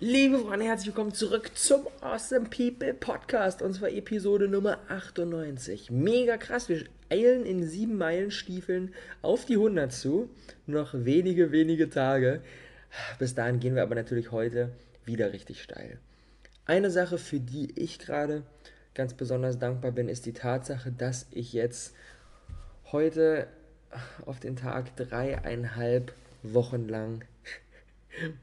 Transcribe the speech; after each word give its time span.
Liebe 0.00 0.38
Freunde, 0.38 0.64
herzlich 0.64 0.86
willkommen 0.86 1.12
zurück 1.12 1.50
zum 1.56 1.88
Awesome 2.02 2.48
People 2.48 2.94
Podcast 2.94 3.62
und 3.62 3.74
zwar 3.74 3.88
Episode 3.88 4.46
Nummer 4.46 4.78
98. 4.86 5.90
Mega 5.90 6.36
krass, 6.36 6.68
wir 6.68 6.84
eilen 7.10 7.44
in 7.44 7.64
sieben 7.66 7.98
Meilen 7.98 8.30
Stiefeln 8.30 8.94
auf 9.22 9.44
die 9.44 9.54
100 9.54 9.92
zu. 9.92 10.30
Noch 10.68 10.94
wenige, 10.94 11.50
wenige 11.50 11.90
Tage. 11.90 12.42
Bis 13.18 13.34
dahin 13.34 13.58
gehen 13.58 13.74
wir 13.74 13.82
aber 13.82 13.96
natürlich 13.96 14.30
heute 14.30 14.70
wieder 15.04 15.32
richtig 15.32 15.64
steil. 15.64 15.98
Eine 16.64 16.92
Sache, 16.92 17.18
für 17.18 17.40
die 17.40 17.72
ich 17.74 17.98
gerade 17.98 18.44
ganz 18.94 19.14
besonders 19.14 19.58
dankbar 19.58 19.90
bin, 19.90 20.08
ist 20.08 20.26
die 20.26 20.32
Tatsache, 20.32 20.92
dass 20.92 21.26
ich 21.32 21.52
jetzt 21.52 21.92
heute 22.92 23.48
auf 24.26 24.38
den 24.38 24.54
Tag 24.54 24.94
dreieinhalb 24.94 26.12
Wochen 26.44 26.86
lang 26.86 27.24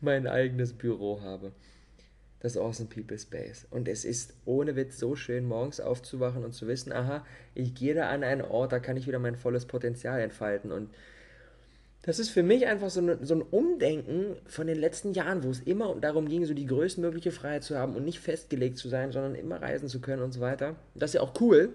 mein 0.02 0.28
eigenes 0.28 0.74
Büro 0.74 1.22
habe. 1.22 1.52
Das 2.40 2.58
Awesome 2.58 2.90
People 2.90 3.18
Space. 3.18 3.66
Und 3.72 3.88
es 3.88 4.06
ist 4.06 4.34
ohne 4.46 4.76
Witz 4.76 5.00
so 5.00 5.16
schön, 5.16 5.46
morgens 5.46 5.80
aufzuwachen 5.80 6.44
und 6.44 6.54
zu 6.54 6.68
wissen, 6.68 6.92
aha, 6.92 7.26
ich 7.56 7.74
gehe 7.74 7.96
da 7.96 8.10
an 8.10 8.24
einen 8.24 8.44
Ort, 8.44 8.72
da 8.72 8.80
kann 8.80 8.98
ich 8.98 9.08
wieder 9.08 9.20
mein 9.20 9.36
volles 9.36 9.66
Potenzial 9.66 10.20
entfalten. 10.20 10.72
Und 10.72 10.90
das 12.06 12.20
ist 12.20 12.30
für 12.30 12.44
mich 12.44 12.68
einfach 12.68 12.92
so, 12.92 13.00
eine, 13.00 13.26
so 13.26 13.34
ein 13.34 13.42
Umdenken 13.42 14.36
von 14.46 14.68
den 14.68 14.78
letzten 14.78 15.14
Jahren, 15.14 15.44
wo 15.44 15.50
es 15.50 15.62
immer 15.62 15.96
darum 15.96 16.28
ging, 16.28 16.46
so 16.46 16.54
die 16.54 16.68
größtmögliche 16.68 17.32
Freiheit 17.32 17.64
zu 17.64 17.80
haben 17.80 17.96
und 17.96 18.06
nicht 18.06 18.20
festgelegt 18.20 18.78
zu 18.78 18.90
sein, 18.90 19.12
sondern 19.12 19.34
immer 19.34 19.60
reisen 19.60 19.90
zu 19.90 20.00
können 20.00 20.22
und 20.22 20.32
so 20.32 20.40
weiter. 20.40 20.76
Das 20.94 21.10
ist 21.10 21.14
ja 21.16 21.22
auch 21.22 21.34
cool. 21.42 21.70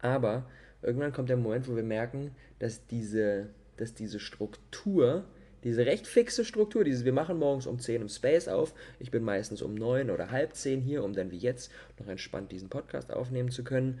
Aber 0.00 0.44
irgendwann 0.82 1.14
kommt 1.14 1.30
der 1.30 1.38
Moment, 1.38 1.66
wo 1.66 1.76
wir 1.76 1.82
merken, 1.82 2.32
dass 2.58 2.86
diese, 2.88 3.48
dass 3.78 3.94
diese 3.94 4.20
Struktur, 4.20 5.24
diese 5.64 5.86
recht 5.86 6.06
fixe 6.06 6.44
Struktur, 6.44 6.84
dieses 6.84 7.04
wir 7.04 7.12
machen 7.12 7.38
morgens 7.38 7.66
um 7.66 7.78
10 7.78 8.02
im 8.02 8.08
Space 8.08 8.48
auf, 8.48 8.74
ich 8.98 9.10
bin 9.10 9.22
meistens 9.22 9.62
um 9.62 9.74
9 9.74 10.10
oder 10.10 10.30
halb 10.30 10.54
10 10.54 10.80
hier, 10.80 11.04
um 11.04 11.12
dann 11.12 11.30
wie 11.30 11.38
jetzt 11.38 11.70
noch 11.98 12.08
entspannt 12.08 12.50
diesen 12.52 12.68
Podcast 12.68 13.12
aufnehmen 13.12 13.50
zu 13.50 13.62
können, 13.62 14.00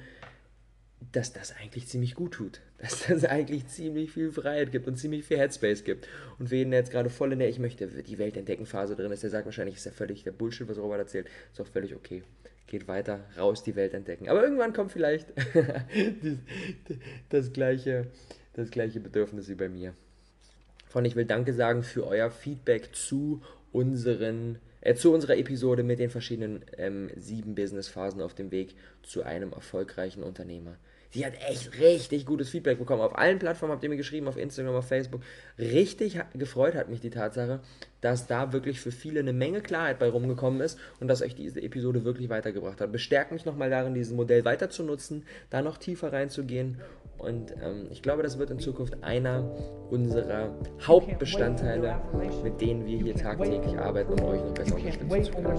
dass 1.10 1.32
das 1.32 1.54
eigentlich 1.56 1.88
ziemlich 1.88 2.14
gut 2.14 2.32
tut. 2.34 2.60
Dass 2.82 3.06
das 3.06 3.24
eigentlich 3.24 3.68
ziemlich 3.68 4.10
viel 4.10 4.32
Freiheit 4.32 4.72
gibt 4.72 4.88
und 4.88 4.96
ziemlich 4.96 5.24
viel 5.24 5.38
Headspace 5.38 5.84
gibt. 5.84 6.08
Und 6.40 6.48
für 6.48 6.56
jetzt 6.56 6.90
gerade 6.90 7.10
voll 7.10 7.32
in 7.32 7.38
der 7.38 7.48
Ich 7.48 7.60
möchte 7.60 7.86
die 7.86 8.18
Welt 8.18 8.36
entdecken 8.36 8.66
Phase 8.66 8.96
drin 8.96 9.12
ist, 9.12 9.22
der 9.22 9.30
sagt 9.30 9.44
wahrscheinlich, 9.44 9.76
ist 9.76 9.86
ja 9.86 9.92
völlig 9.92 10.24
der 10.24 10.32
Bullshit, 10.32 10.68
was 10.68 10.78
Robert 10.78 10.98
erzählt. 10.98 11.28
Ist 11.52 11.60
auch 11.60 11.66
völlig 11.68 11.94
okay. 11.94 12.24
Geht 12.66 12.88
weiter, 12.88 13.20
raus 13.38 13.62
die 13.62 13.76
Welt 13.76 13.94
entdecken. 13.94 14.28
Aber 14.28 14.42
irgendwann 14.42 14.72
kommt 14.72 14.90
vielleicht 14.90 15.28
das, 17.28 17.52
gleiche, 17.52 18.08
das 18.54 18.70
gleiche 18.70 18.98
Bedürfnis 18.98 19.48
wie 19.48 19.54
bei 19.54 19.68
mir. 19.68 19.94
Von 20.92 21.06
ich 21.06 21.16
will 21.16 21.24
Danke 21.24 21.54
sagen 21.54 21.82
für 21.82 22.06
euer 22.06 22.30
Feedback 22.30 22.94
zu 22.94 23.40
unseren 23.72 24.58
äh, 24.82 24.94
zu 24.94 25.10
unserer 25.10 25.38
Episode 25.38 25.82
mit 25.84 25.98
den 25.98 26.10
verschiedenen 26.10 26.66
ähm, 26.76 27.08
sieben 27.16 27.54
Business-Phasen 27.54 28.20
auf 28.20 28.34
dem 28.34 28.50
Weg 28.50 28.74
zu 29.02 29.22
einem 29.22 29.54
erfolgreichen 29.54 30.22
Unternehmer. 30.22 30.76
Sie 31.08 31.24
hat 31.24 31.32
echt 31.48 31.78
richtig 31.78 32.26
gutes 32.26 32.50
Feedback 32.50 32.78
bekommen. 32.78 33.00
Auf 33.00 33.16
allen 33.16 33.38
Plattformen 33.38 33.72
habt 33.72 33.82
ihr 33.82 33.88
mir 33.88 33.96
geschrieben, 33.96 34.28
auf 34.28 34.36
Instagram, 34.36 34.74
auf 34.74 34.86
Facebook. 34.86 35.22
Richtig 35.58 36.18
gefreut 36.34 36.74
hat 36.74 36.90
mich 36.90 37.00
die 37.00 37.08
Tatsache, 37.08 37.60
dass 38.02 38.26
da 38.26 38.52
wirklich 38.52 38.80
für 38.80 38.92
viele 38.92 39.20
eine 39.20 39.32
Menge 39.32 39.62
Klarheit 39.62 39.98
bei 39.98 40.10
rumgekommen 40.10 40.60
ist 40.60 40.78
und 41.00 41.08
dass 41.08 41.22
euch 41.22 41.34
diese 41.34 41.62
Episode 41.62 42.04
wirklich 42.04 42.28
weitergebracht 42.28 42.80
hat. 42.80 42.92
Bestärkt 42.92 43.32
mich 43.32 43.46
nochmal 43.46 43.70
darin, 43.70 43.94
dieses 43.94 44.12
Modell 44.12 44.44
weiter 44.44 44.68
zu 44.68 44.82
nutzen, 44.82 45.24
da 45.48 45.62
noch 45.62 45.78
tiefer 45.78 46.12
reinzugehen 46.12 46.78
und 47.22 47.52
ähm, 47.62 47.86
ich 47.90 48.02
glaube, 48.02 48.22
das 48.22 48.38
wird 48.38 48.50
in 48.50 48.58
Zukunft 48.58 49.02
einer 49.04 49.48
unserer 49.90 50.50
Hauptbestandteile, 50.84 52.00
mit 52.42 52.60
denen 52.60 52.84
wir 52.84 52.98
hier 52.98 53.14
tagtäglich 53.14 53.78
arbeiten, 53.78 54.12
um 54.14 54.24
euch 54.28 54.40
noch 54.42 54.54
besser 54.54 54.74
unterstützen 54.74 55.08
zu 55.24 55.32
können. 55.32 55.52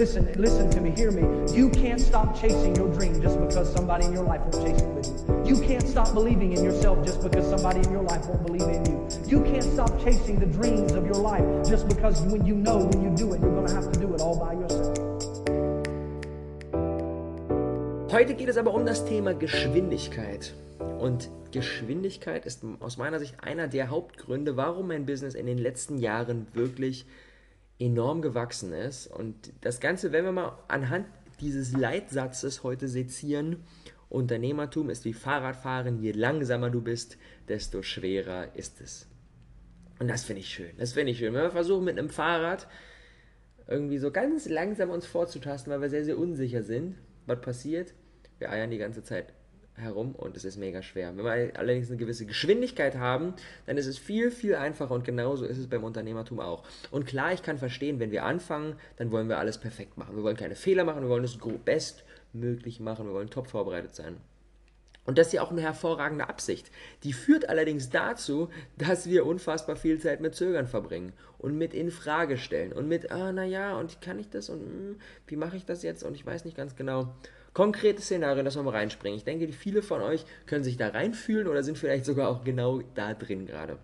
Listen, 0.00 0.32
listen 0.38 0.70
to 0.70 0.80
me, 0.80 0.92
hear 0.92 1.10
me. 1.10 1.20
You 1.54 1.68
can't 1.68 2.00
stop 2.00 2.34
chasing 2.34 2.74
your 2.74 2.88
dream 2.88 3.20
just 3.20 3.38
because 3.38 3.70
somebody 3.70 4.06
in 4.06 4.14
your 4.14 4.24
life 4.24 4.40
won't 4.40 4.66
chase 4.66 4.80
it 4.80 4.88
with 4.94 5.06
you. 5.06 5.44
You 5.44 5.60
can't 5.60 5.86
stop 5.86 6.14
believing 6.14 6.54
in 6.54 6.64
yourself 6.64 7.04
just 7.04 7.22
because 7.22 7.46
somebody 7.46 7.80
in 7.80 7.92
your 7.92 8.04
life 8.04 8.24
won't 8.24 8.46
believe 8.46 8.62
in 8.62 8.82
you. 8.86 9.08
You 9.26 9.42
can't 9.42 9.62
stop 9.62 10.02
chasing 10.02 10.38
the 10.38 10.46
dreams 10.46 10.92
of 10.92 11.04
your 11.04 11.20
life 11.20 11.44
just 11.68 11.86
because 11.86 12.22
when 12.22 12.46
you 12.46 12.54
know 12.54 12.78
when 12.78 13.02
you 13.02 13.10
do 13.14 13.34
it, 13.34 13.42
you're 13.42 13.52
going 13.52 13.66
to 13.66 13.74
have 13.74 13.92
to 13.92 14.00
do 14.00 14.14
it 14.14 14.22
all 14.22 14.38
by 14.38 14.54
yourself. 14.54 14.96
Heute 18.10 18.34
geht 18.36 18.48
es 18.48 18.56
aber 18.56 18.72
um 18.72 18.86
das 18.86 19.04
Thema 19.04 19.34
Geschwindigkeit. 19.34 20.54
Und 20.98 21.30
Geschwindigkeit 21.52 22.46
ist 22.46 22.62
aus 22.80 22.96
meiner 22.96 23.18
Sicht 23.18 23.34
einer 23.42 23.68
der 23.68 23.90
Hauptgründe, 23.90 24.56
warum 24.56 24.88
mein 24.88 25.04
Business 25.04 25.34
in 25.34 25.44
den 25.44 25.58
letzten 25.58 25.98
Jahren 25.98 26.46
wirklich 26.54 27.04
enorm 27.80 28.22
gewachsen 28.22 28.72
ist. 28.72 29.08
Und 29.08 29.52
das 29.62 29.80
Ganze, 29.80 30.12
wenn 30.12 30.24
wir 30.24 30.32
mal 30.32 30.58
anhand 30.68 31.06
dieses 31.40 31.72
Leitsatzes 31.72 32.62
heute 32.62 32.86
sezieren, 32.86 33.64
Unternehmertum 34.08 34.90
ist 34.90 35.04
wie 35.04 35.14
Fahrradfahren, 35.14 36.00
je 36.00 36.12
langsamer 36.12 36.70
du 36.70 36.82
bist, 36.82 37.16
desto 37.48 37.82
schwerer 37.82 38.54
ist 38.54 38.80
es. 38.80 39.08
Und 39.98 40.08
das 40.08 40.24
finde 40.24 40.40
ich 40.40 40.48
schön. 40.48 40.76
Das 40.78 40.92
finde 40.92 41.12
ich 41.12 41.18
schön. 41.18 41.32
Wenn 41.32 41.42
wir 41.42 41.50
versuchen 41.50 41.84
mit 41.84 41.98
einem 41.98 42.08
Fahrrad 42.08 42.68
irgendwie 43.66 43.98
so 43.98 44.10
ganz 44.10 44.48
langsam 44.48 44.90
uns 44.90 45.06
vorzutasten, 45.06 45.72
weil 45.72 45.80
wir 45.80 45.90
sehr, 45.90 46.04
sehr 46.04 46.18
unsicher 46.18 46.62
sind, 46.62 46.96
was 47.26 47.40
passiert? 47.40 47.94
Wir 48.38 48.50
eiern 48.50 48.70
die 48.70 48.78
ganze 48.78 49.04
Zeit 49.04 49.32
herum 49.76 50.14
und 50.14 50.36
es 50.36 50.44
ist 50.44 50.56
mega 50.56 50.82
schwer. 50.82 51.16
Wenn 51.16 51.24
wir 51.24 51.58
allerdings 51.58 51.88
eine 51.88 51.96
gewisse 51.96 52.26
Geschwindigkeit 52.26 52.96
haben, 52.96 53.34
dann 53.66 53.76
ist 53.76 53.86
es 53.86 53.98
viel, 53.98 54.30
viel 54.30 54.54
einfacher 54.54 54.92
und 54.92 55.04
genauso 55.04 55.44
ist 55.44 55.58
es 55.58 55.68
beim 55.68 55.84
Unternehmertum 55.84 56.40
auch. 56.40 56.64
Und 56.90 57.06
klar, 57.06 57.32
ich 57.32 57.42
kann 57.42 57.58
verstehen, 57.58 57.98
wenn 57.98 58.10
wir 58.10 58.24
anfangen, 58.24 58.76
dann 58.96 59.10
wollen 59.10 59.28
wir 59.28 59.38
alles 59.38 59.58
perfekt 59.58 59.96
machen. 59.96 60.16
Wir 60.16 60.22
wollen 60.22 60.36
keine 60.36 60.54
Fehler 60.54 60.84
machen, 60.84 61.02
wir 61.02 61.08
wollen 61.08 61.24
es 61.24 61.38
bestmöglich 61.64 62.80
machen, 62.80 63.06
wir 63.06 63.14
wollen 63.14 63.30
top 63.30 63.48
vorbereitet 63.48 63.94
sein. 63.94 64.16
Und 65.06 65.18
das 65.18 65.28
ist 65.28 65.32
ja 65.32 65.42
auch 65.42 65.50
eine 65.50 65.62
hervorragende 65.62 66.28
Absicht. 66.28 66.70
Die 67.04 67.12
führt 67.12 67.48
allerdings 67.48 67.90
dazu, 67.90 68.50
dass 68.76 69.08
wir 69.08 69.26
unfassbar 69.26 69.76
viel 69.76 69.98
Zeit 69.98 70.20
mit 70.20 70.34
Zögern 70.34 70.66
verbringen 70.66 71.14
und 71.38 71.56
mit 71.56 71.72
in 71.72 71.90
Frage 71.90 72.36
stellen 72.36 72.72
und 72.72 72.86
mit, 72.86 73.10
ah, 73.10 73.32
naja, 73.32 73.78
und 73.78 74.00
kann 74.02 74.18
ich 74.18 74.28
das 74.28 74.50
und 74.50 74.60
mh, 74.60 74.68
hm, 74.68 75.00
wie 75.26 75.36
mache 75.36 75.56
ich 75.56 75.64
das 75.64 75.82
jetzt 75.82 76.04
und 76.04 76.14
ich 76.14 76.26
weiß 76.26 76.44
nicht 76.44 76.56
ganz 76.56 76.76
genau 76.76 77.14
konkrete 77.52 78.00
Szenarien, 78.02 78.44
dass 78.44 78.56
wir 78.56 78.62
mal 78.62 78.70
reinspringen. 78.70 79.16
Ich 79.16 79.24
denke, 79.24 79.48
viele 79.52 79.82
von 79.82 80.00
euch 80.02 80.24
können 80.46 80.64
sich 80.64 80.76
da 80.76 80.88
reinfühlen 80.88 81.48
oder 81.48 81.62
sind 81.62 81.78
vielleicht 81.78 82.04
sogar 82.04 82.28
auch 82.28 82.44
genau 82.44 82.80
da 82.94 83.14
drin 83.14 83.46
gerade. 83.46 83.78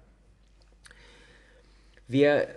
Wir 2.09 2.49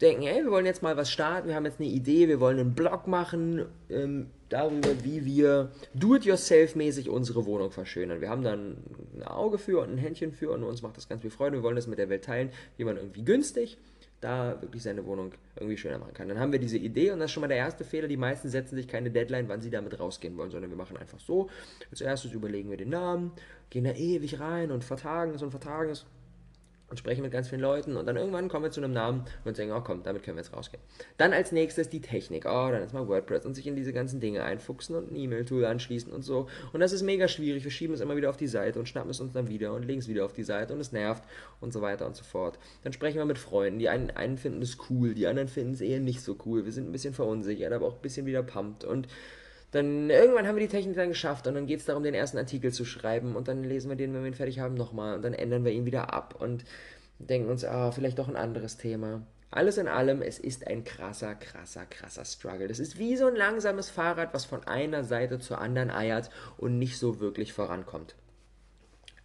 denken, 0.00 0.22
hey, 0.22 0.42
wir 0.42 0.50
wollen 0.50 0.66
jetzt 0.66 0.82
mal 0.82 0.96
was 0.96 1.10
starten, 1.10 1.48
wir 1.48 1.54
haben 1.54 1.64
jetzt 1.64 1.80
eine 1.80 1.88
Idee, 1.88 2.26
wir 2.26 2.40
wollen 2.40 2.58
einen 2.58 2.74
Blog 2.74 3.06
machen 3.06 3.66
ähm, 3.90 4.26
darüber, 4.48 4.88
wie 5.04 5.24
wir 5.24 5.70
do-it-yourself-mäßig 5.94 7.08
unsere 7.08 7.44
Wohnung 7.46 7.70
verschönern. 7.70 8.20
Wir 8.20 8.30
haben 8.30 8.42
dann 8.42 8.78
ein 9.14 9.22
Auge 9.22 9.58
für 9.58 9.80
und 9.80 9.90
ein 9.90 9.98
Händchen 9.98 10.32
für 10.32 10.50
und 10.50 10.64
uns 10.64 10.82
macht 10.82 10.96
das 10.96 11.08
ganz 11.08 11.22
viel 11.22 11.30
Freude. 11.30 11.58
Wir 11.58 11.62
wollen 11.62 11.76
das 11.76 11.86
mit 11.86 11.98
der 11.98 12.08
Welt 12.08 12.24
teilen, 12.24 12.50
wie 12.76 12.84
man 12.84 12.96
irgendwie 12.96 13.24
günstig 13.24 13.76
da 14.20 14.60
wirklich 14.60 14.82
seine 14.82 15.04
Wohnung 15.06 15.32
irgendwie 15.56 15.76
schöner 15.76 15.98
machen 15.98 16.14
kann. 16.14 16.28
Dann 16.28 16.40
haben 16.40 16.52
wir 16.52 16.58
diese 16.58 16.78
Idee 16.78 17.12
und 17.12 17.20
das 17.20 17.26
ist 17.26 17.32
schon 17.32 17.40
mal 17.42 17.48
der 17.48 17.58
erste 17.58 17.84
Fehler. 17.84 18.08
Die 18.08 18.16
meisten 18.16 18.48
setzen 18.48 18.76
sich 18.76 18.88
keine 18.88 19.10
Deadline, 19.10 19.48
wann 19.48 19.60
sie 19.60 19.70
damit 19.70 19.98
rausgehen 19.98 20.36
wollen, 20.36 20.50
sondern 20.50 20.70
wir 20.70 20.76
machen 20.76 20.96
einfach 20.96 21.20
so. 21.20 21.48
Als 21.90 22.00
erstes 22.00 22.32
überlegen 22.32 22.70
wir 22.70 22.76
den 22.76 22.90
Namen, 22.90 23.32
gehen 23.70 23.84
da 23.84 23.92
ewig 23.92 24.40
rein 24.40 24.70
und 24.70 24.84
vertagen 24.84 25.34
es 25.34 25.42
und 25.42 25.50
vertagen 25.50 25.90
es 25.90 26.04
und 26.90 26.98
sprechen 26.98 27.22
mit 27.22 27.32
ganz 27.32 27.48
vielen 27.48 27.60
Leuten 27.60 27.96
und 27.96 28.06
dann 28.06 28.16
irgendwann 28.16 28.48
kommen 28.48 28.64
wir 28.64 28.70
zu 28.70 28.80
einem 28.80 28.92
Namen 28.92 29.24
und 29.44 29.56
sagen, 29.56 29.72
oh 29.72 29.80
komm, 29.80 30.02
damit 30.02 30.22
können 30.22 30.36
wir 30.36 30.42
jetzt 30.42 30.54
rausgehen. 30.54 30.82
Dann 31.18 31.32
als 31.32 31.52
nächstes 31.52 31.88
die 31.88 32.00
Technik. 32.00 32.44
Oh, 32.46 32.68
dann 32.70 32.82
ist 32.82 32.94
mal 32.94 33.06
WordPress 33.06 33.44
und 33.44 33.54
sich 33.54 33.66
in 33.66 33.76
diese 33.76 33.92
ganzen 33.92 34.20
Dinge 34.20 34.42
einfuchsen 34.42 34.96
und 34.96 35.10
ein 35.10 35.16
E-Mail-Tool 35.16 35.64
anschließen 35.64 36.12
und 36.12 36.22
so. 36.22 36.48
Und 36.72 36.80
das 36.80 36.92
ist 36.92 37.02
mega 37.02 37.28
schwierig. 37.28 37.64
Wir 37.64 37.70
schieben 37.70 37.94
es 37.94 38.00
immer 38.00 38.16
wieder 38.16 38.30
auf 38.30 38.36
die 38.36 38.46
Seite 38.46 38.78
und 38.78 38.88
schnappen 38.88 39.10
es 39.10 39.20
uns 39.20 39.32
dann 39.32 39.48
wieder 39.48 39.74
und 39.74 39.84
legen 39.84 40.00
es 40.00 40.08
wieder 40.08 40.24
auf 40.24 40.32
die 40.32 40.44
Seite 40.44 40.72
und 40.72 40.80
es 40.80 40.92
nervt 40.92 41.24
und 41.60 41.72
so 41.72 41.82
weiter 41.82 42.06
und 42.06 42.16
so 42.16 42.24
fort. 42.24 42.58
Dann 42.84 42.92
sprechen 42.92 43.18
wir 43.18 43.26
mit 43.26 43.38
Freunden. 43.38 43.78
Die 43.78 43.88
einen, 43.88 44.10
einen 44.10 44.38
finden 44.38 44.62
es 44.62 44.78
cool, 44.88 45.14
die 45.14 45.26
anderen 45.26 45.48
finden 45.48 45.72
es 45.72 45.80
eher 45.80 46.00
nicht 46.00 46.22
so 46.22 46.36
cool. 46.46 46.64
Wir 46.64 46.72
sind 46.72 46.88
ein 46.88 46.92
bisschen 46.92 47.14
verunsichert, 47.14 47.72
aber 47.72 47.86
auch 47.86 47.96
ein 47.96 48.02
bisschen 48.02 48.26
wieder 48.26 48.42
pumped 48.42 48.84
und 48.84 49.08
dann 49.70 50.08
irgendwann 50.08 50.46
haben 50.46 50.56
wir 50.56 50.66
die 50.66 50.74
Technik 50.74 50.96
dann 50.96 51.10
geschafft 51.10 51.46
und 51.46 51.54
dann 51.54 51.66
geht 51.66 51.80
es 51.80 51.86
darum, 51.86 52.02
den 52.02 52.14
ersten 52.14 52.38
Artikel 52.38 52.72
zu 52.72 52.84
schreiben 52.84 53.36
und 53.36 53.48
dann 53.48 53.64
lesen 53.64 53.90
wir 53.90 53.96
den, 53.96 54.14
wenn 54.14 54.22
wir 54.22 54.28
ihn 54.28 54.34
fertig 54.34 54.60
haben, 54.60 54.74
nochmal 54.74 55.14
und 55.14 55.22
dann 55.22 55.34
ändern 55.34 55.64
wir 55.64 55.72
ihn 55.72 55.84
wieder 55.84 56.14
ab 56.14 56.36
und 56.38 56.64
denken 57.18 57.50
uns, 57.50 57.64
ah, 57.64 57.92
vielleicht 57.92 58.18
doch 58.18 58.28
ein 58.28 58.36
anderes 58.36 58.76
Thema. 58.78 59.26
Alles 59.50 59.78
in 59.78 59.88
allem, 59.88 60.20
es 60.20 60.38
ist 60.38 60.66
ein 60.66 60.84
krasser, 60.84 61.34
krasser, 61.34 61.86
krasser 61.86 62.24
Struggle. 62.24 62.68
Das 62.68 62.78
ist 62.78 62.98
wie 62.98 63.16
so 63.16 63.26
ein 63.26 63.36
langsames 63.36 63.88
Fahrrad, 63.88 64.34
was 64.34 64.44
von 64.44 64.64
einer 64.64 65.04
Seite 65.04 65.38
zur 65.38 65.58
anderen 65.58 65.90
eiert 65.90 66.30
und 66.58 66.78
nicht 66.78 66.98
so 66.98 67.18
wirklich 67.18 67.54
vorankommt. 67.54 68.14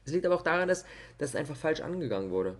Es 0.05 0.13
liegt 0.13 0.25
aber 0.25 0.35
auch 0.35 0.43
daran, 0.43 0.67
dass 0.67 0.85
das 1.17 1.35
einfach 1.35 1.55
falsch 1.55 1.81
angegangen 1.81 2.31
wurde. 2.31 2.55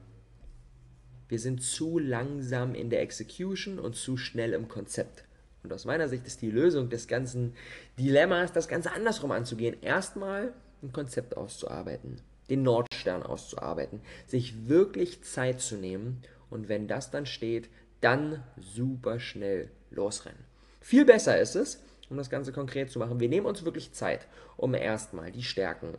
Wir 1.30 1.40
sind 1.40 1.62
zu 1.64 2.00
langsam 2.00 2.76
in 2.76 2.90
der 2.90 3.02
Execution 3.02 3.80
und 3.80 3.96
zu 3.96 4.18
schnell 4.18 4.54
im 4.54 4.68
Konzept. 4.68 5.24
Und 5.64 5.72
aus 5.72 5.86
meiner 5.86 6.10
Sicht 6.10 6.28
ist 6.28 6.42
die 6.42 6.52
Lösung 6.52 6.90
des 6.90 7.08
ganzen 7.08 7.56
Dilemmas, 7.98 8.52
das 8.52 8.68
Ganze 8.68 8.92
andersrum 8.92 9.32
anzugehen. 9.32 9.78
Erstmal 9.82 10.54
ein 10.82 10.92
Konzept 10.92 11.38
auszuarbeiten. 11.38 12.18
den 12.50 12.64
Nordstern 12.64 13.24
auszuarbeiten, 13.24 14.02
sich 14.28 14.68
wirklich 14.68 15.24
Zeit 15.24 15.62
zu 15.62 15.76
nehmen 15.76 16.22
und 16.50 16.70
wenn 16.70 16.88
das 16.88 17.12
dann 17.12 17.26
steht, 17.26 17.70
dann 18.02 18.44
super 18.60 19.20
schnell 19.20 19.70
losrennen. 19.92 20.44
Viel 20.82 21.06
besser 21.06 21.40
ist 21.40 21.56
es, 21.56 21.82
um 22.10 22.18
das 22.18 22.30
Ganze 22.30 22.52
konkret 22.52 22.92
zu 22.92 23.00
machen, 23.00 23.20
wir 23.20 23.30
nehmen 23.30 23.46
uns 23.46 23.64
wirklich 23.64 23.94
Zeit, 23.94 24.28
um 24.58 24.74
erstmal 24.74 25.32
die 25.32 25.44
Stärken, 25.44 25.96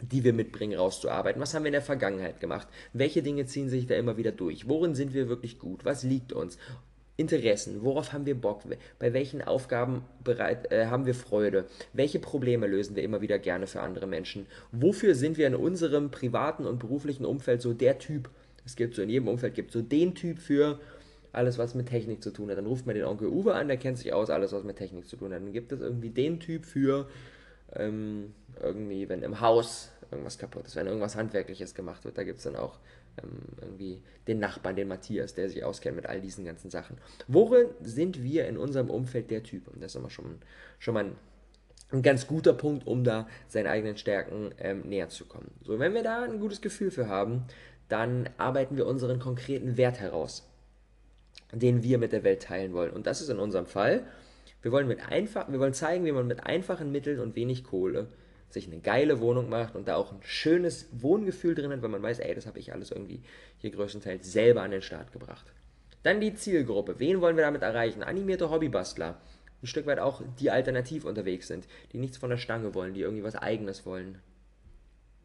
die 0.00 0.24
wir 0.24 0.32
mitbringen, 0.32 0.78
rauszuarbeiten. 0.78 1.40
Was 1.40 1.54
haben 1.54 1.64
wir 1.64 1.68
in 1.68 1.74
der 1.74 1.82
Vergangenheit 1.82 2.40
gemacht? 2.40 2.66
Welche 2.92 3.22
Dinge 3.22 3.44
ziehen 3.46 3.68
sich 3.68 3.86
da 3.86 3.94
immer 3.94 4.16
wieder 4.16 4.32
durch? 4.32 4.68
Worin 4.68 4.94
sind 4.94 5.12
wir 5.12 5.28
wirklich 5.28 5.58
gut? 5.58 5.84
Was 5.84 6.02
liegt 6.02 6.32
uns? 6.32 6.58
Interessen, 7.16 7.82
worauf 7.82 8.12
haben 8.12 8.24
wir 8.24 8.34
Bock, 8.34 8.62
bei 8.98 9.12
welchen 9.12 9.42
Aufgaben 9.42 10.02
bereit, 10.24 10.72
äh, 10.72 10.86
haben 10.86 11.04
wir 11.04 11.14
Freude, 11.14 11.66
welche 11.92 12.18
Probleme 12.18 12.66
lösen 12.66 12.96
wir 12.96 13.02
immer 13.02 13.20
wieder 13.20 13.38
gerne 13.38 13.66
für 13.66 13.82
andere 13.82 14.06
Menschen, 14.06 14.46
wofür 14.72 15.14
sind 15.14 15.36
wir 15.36 15.46
in 15.46 15.54
unserem 15.54 16.10
privaten 16.10 16.66
und 16.66 16.78
beruflichen 16.78 17.26
Umfeld 17.26 17.60
so 17.60 17.74
der 17.74 17.98
Typ, 17.98 18.30
es 18.64 18.76
gibt 18.76 18.94
so 18.94 19.02
in 19.02 19.10
jedem 19.10 19.28
Umfeld 19.28 19.54
gibt 19.54 19.72
so 19.72 19.82
den 19.82 20.14
Typ 20.14 20.38
für 20.38 20.80
alles, 21.32 21.58
was 21.58 21.74
mit 21.74 21.88
Technik 21.88 22.22
zu 22.22 22.30
tun 22.30 22.50
hat. 22.50 22.58
Dann 22.58 22.66
ruft 22.66 22.86
man 22.86 22.94
den 22.94 23.04
Onkel 23.04 23.28
Uwe 23.28 23.54
an, 23.54 23.68
der 23.68 23.76
kennt 23.76 23.98
sich 23.98 24.12
aus, 24.12 24.30
alles, 24.30 24.52
was 24.52 24.64
mit 24.64 24.76
Technik 24.76 25.08
zu 25.08 25.16
tun 25.16 25.32
hat. 25.32 25.40
Dann 25.40 25.52
gibt 25.52 25.72
es 25.72 25.80
irgendwie 25.80 26.10
den 26.10 26.40
Typ 26.40 26.64
für 26.64 27.08
ähm, 27.74 28.34
irgendwie, 28.62 29.08
wenn 29.08 29.22
im 29.22 29.40
Haus 29.40 29.90
irgendwas 30.10 30.38
kaputt 30.38 30.66
ist, 30.66 30.76
wenn 30.76 30.86
irgendwas 30.86 31.16
Handwerkliches 31.16 31.74
gemacht 31.74 32.04
wird, 32.04 32.18
da 32.18 32.22
gibt 32.22 32.38
es 32.38 32.44
dann 32.44 32.56
auch 32.56 32.78
irgendwie 33.60 34.02
den 34.26 34.38
Nachbarn, 34.38 34.76
den 34.76 34.88
Matthias, 34.88 35.34
der 35.34 35.48
sich 35.48 35.64
auskennt 35.64 35.96
mit 35.96 36.06
all 36.06 36.20
diesen 36.20 36.44
ganzen 36.44 36.70
Sachen. 36.70 36.96
Worin 37.28 37.68
sind 37.80 38.22
wir 38.22 38.46
in 38.46 38.56
unserem 38.56 38.90
Umfeld 38.90 39.30
der 39.30 39.42
Typ? 39.42 39.68
Und 39.68 39.82
das 39.82 39.92
ist 39.92 39.96
immer 39.96 40.10
schon, 40.10 40.38
schon 40.78 40.94
mal 40.94 41.04
ein, 41.04 41.16
ein 41.90 42.02
ganz 42.02 42.26
guter 42.26 42.54
Punkt, 42.54 42.86
um 42.86 43.04
da 43.04 43.28
seinen 43.48 43.66
eigenen 43.66 43.96
Stärken 43.96 44.50
ähm, 44.58 44.82
näher 44.82 45.08
zu 45.08 45.26
kommen. 45.26 45.50
So, 45.62 45.78
wenn 45.78 45.94
wir 45.94 46.02
da 46.02 46.22
ein 46.22 46.40
gutes 46.40 46.60
Gefühl 46.60 46.90
für 46.90 47.08
haben, 47.08 47.44
dann 47.88 48.30
arbeiten 48.38 48.76
wir 48.76 48.86
unseren 48.86 49.18
konkreten 49.18 49.76
Wert 49.76 50.00
heraus, 50.00 50.48
den 51.52 51.82
wir 51.82 51.98
mit 51.98 52.12
der 52.12 52.24
Welt 52.24 52.42
teilen 52.42 52.72
wollen. 52.72 52.92
Und 52.92 53.06
das 53.06 53.20
ist 53.20 53.28
in 53.28 53.38
unserem 53.38 53.66
Fall, 53.66 54.06
wir 54.62 54.70
wollen, 54.70 54.86
mit 54.86 55.08
einfach, 55.10 55.50
wir 55.50 55.58
wollen 55.58 55.74
zeigen, 55.74 56.04
wie 56.04 56.12
man 56.12 56.26
mit 56.26 56.46
einfachen 56.46 56.92
Mitteln 56.92 57.18
und 57.18 57.34
wenig 57.34 57.64
Kohle 57.64 58.06
sich 58.52 58.66
eine 58.66 58.80
geile 58.80 59.20
Wohnung 59.20 59.48
macht 59.48 59.74
und 59.74 59.88
da 59.88 59.96
auch 59.96 60.12
ein 60.12 60.20
schönes 60.22 60.88
Wohngefühl 60.92 61.54
drin 61.54 61.72
hat, 61.72 61.82
weil 61.82 61.88
man 61.88 62.02
weiß, 62.02 62.18
ey, 62.20 62.34
das 62.34 62.46
habe 62.46 62.58
ich 62.58 62.72
alles 62.72 62.90
irgendwie 62.90 63.22
hier 63.58 63.70
größtenteils 63.70 64.30
selber 64.30 64.62
an 64.62 64.70
den 64.70 64.82
Start 64.82 65.12
gebracht. 65.12 65.46
Dann 66.02 66.20
die 66.20 66.34
Zielgruppe. 66.34 66.98
Wen 66.98 67.20
wollen 67.20 67.36
wir 67.36 67.44
damit 67.44 67.62
erreichen? 67.62 68.02
Animierte 68.02 68.50
Hobbybastler. 68.50 69.20
Ein 69.62 69.66
Stück 69.66 69.86
weit 69.86 70.00
auch 70.00 70.22
die 70.40 70.50
alternativ 70.50 71.04
unterwegs 71.04 71.46
sind, 71.46 71.68
die 71.92 71.98
nichts 71.98 72.16
von 72.16 72.30
der 72.30 72.36
Stange 72.36 72.74
wollen, 72.74 72.94
die 72.94 73.02
irgendwie 73.02 73.22
was 73.22 73.36
eigenes 73.36 73.86
wollen 73.86 74.18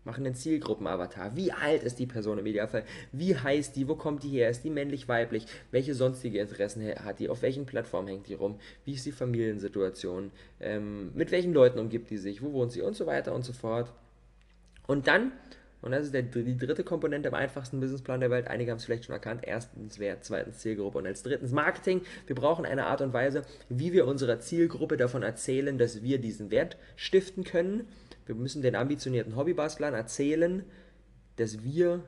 machen 0.07 0.25
einen 0.25 0.33
Zielgruppenavatar. 0.33 1.35
Wie 1.35 1.51
alt 1.51 1.83
ist 1.83 1.99
die 1.99 2.07
Person 2.07 2.39
im 2.39 2.45
Idealfall? 2.47 2.83
Wie 3.11 3.35
heißt 3.35 3.75
die? 3.75 3.87
Wo 3.87 3.95
kommt 3.95 4.23
die 4.23 4.29
her? 4.29 4.49
Ist 4.49 4.63
die 4.63 4.71
männlich, 4.71 5.07
weiblich? 5.07 5.45
Welche 5.69 5.93
sonstige 5.93 6.39
Interessen 6.39 6.83
hat 7.03 7.19
die? 7.19 7.29
Auf 7.29 7.43
welchen 7.43 7.67
Plattformen 7.67 8.07
hängt 8.07 8.27
die 8.27 8.33
rum? 8.33 8.59
Wie 8.85 8.93
ist 8.93 9.05
die 9.05 9.11
Familiensituation? 9.11 10.31
Ähm, 10.59 11.11
mit 11.13 11.29
welchen 11.31 11.53
Leuten 11.53 11.77
umgibt 11.77 12.09
die 12.09 12.17
sich? 12.17 12.41
Wo 12.41 12.53
wohnt 12.53 12.71
sie? 12.71 12.81
Und 12.81 12.95
so 12.95 13.05
weiter 13.05 13.35
und 13.35 13.43
so 13.43 13.53
fort. 13.53 13.91
Und 14.87 15.07
dann, 15.07 15.33
und 15.81 15.91
das 15.91 16.05
ist 16.05 16.13
der, 16.13 16.23
die 16.23 16.57
dritte 16.57 16.85
Komponente 16.85 17.27
im 17.27 17.35
einfachsten 17.35 17.81
Businessplan 17.81 18.21
der 18.21 18.31
Welt, 18.31 18.47
einige 18.47 18.71
haben 18.71 18.77
es 18.77 18.85
vielleicht 18.85 19.05
schon 19.05 19.13
erkannt, 19.13 19.41
erstens 19.45 19.99
Wert, 19.99 20.23
zweitens 20.23 20.59
Zielgruppe 20.59 20.97
und 20.99 21.05
als 21.05 21.21
drittens 21.21 21.51
Marketing. 21.51 22.01
Wir 22.25 22.35
brauchen 22.35 22.65
eine 22.65 22.85
Art 22.85 23.01
und 23.01 23.11
Weise, 23.11 23.43
wie 23.67 23.91
wir 23.91 24.07
unserer 24.07 24.39
Zielgruppe 24.39 24.95
davon 24.95 25.21
erzählen, 25.21 25.77
dass 25.77 26.01
wir 26.01 26.17
diesen 26.19 26.49
Wert 26.49 26.77
stiften 26.95 27.43
können 27.43 27.85
wir 28.27 28.35
müssen 28.35 28.61
den 28.61 28.75
ambitionierten 28.75 29.35
Hobbybastlern 29.35 29.93
erzählen, 29.93 30.63
dass 31.37 31.63
wir 31.63 32.03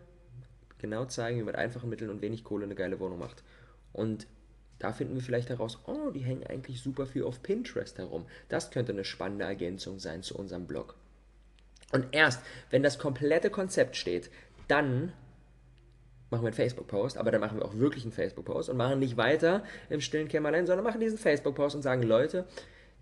genau 0.77 1.05
zeigen, 1.05 1.37
wie 1.37 1.43
man 1.43 1.53
mit 1.53 1.55
einfachen 1.55 1.89
Mitteln 1.89 2.09
und 2.09 2.21
wenig 2.21 2.43
Kohle 2.43 2.65
eine 2.65 2.75
geile 2.75 2.99
Wohnung 2.99 3.19
macht. 3.19 3.43
Und 3.93 4.27
da 4.79 4.93
finden 4.93 5.15
wir 5.15 5.21
vielleicht 5.21 5.49
heraus, 5.49 5.79
oh, 5.87 6.09
die 6.11 6.21
hängen 6.21 6.47
eigentlich 6.47 6.81
super 6.81 7.05
viel 7.05 7.23
auf 7.23 7.43
Pinterest 7.43 7.97
herum. 7.97 8.25
Das 8.47 8.71
könnte 8.71 8.93
eine 8.93 9.03
spannende 9.03 9.45
Ergänzung 9.45 9.99
sein 9.99 10.23
zu 10.23 10.37
unserem 10.37 10.67
Blog. 10.67 10.95
Und 11.91 12.07
erst, 12.11 12.41
wenn 12.69 12.83
das 12.83 12.97
komplette 12.99 13.49
Konzept 13.49 13.97
steht, 13.97 14.29
dann 14.67 15.11
machen 16.29 16.43
wir 16.43 16.47
einen 16.47 16.53
Facebook-Post, 16.53 17.17
aber 17.17 17.31
dann 17.31 17.41
machen 17.41 17.57
wir 17.57 17.65
auch 17.65 17.75
wirklich 17.75 18.03
einen 18.03 18.13
Facebook-Post 18.13 18.69
und 18.69 18.77
machen 18.77 18.99
nicht 18.99 19.17
weiter 19.17 19.63
im 19.89 19.99
stillen 19.99 20.27
Kämmerlein, 20.27 20.67
sondern 20.67 20.85
machen 20.85 21.01
diesen 21.01 21.17
Facebook-Post 21.17 21.75
und 21.75 21.81
sagen, 21.81 22.03
Leute, 22.03 22.45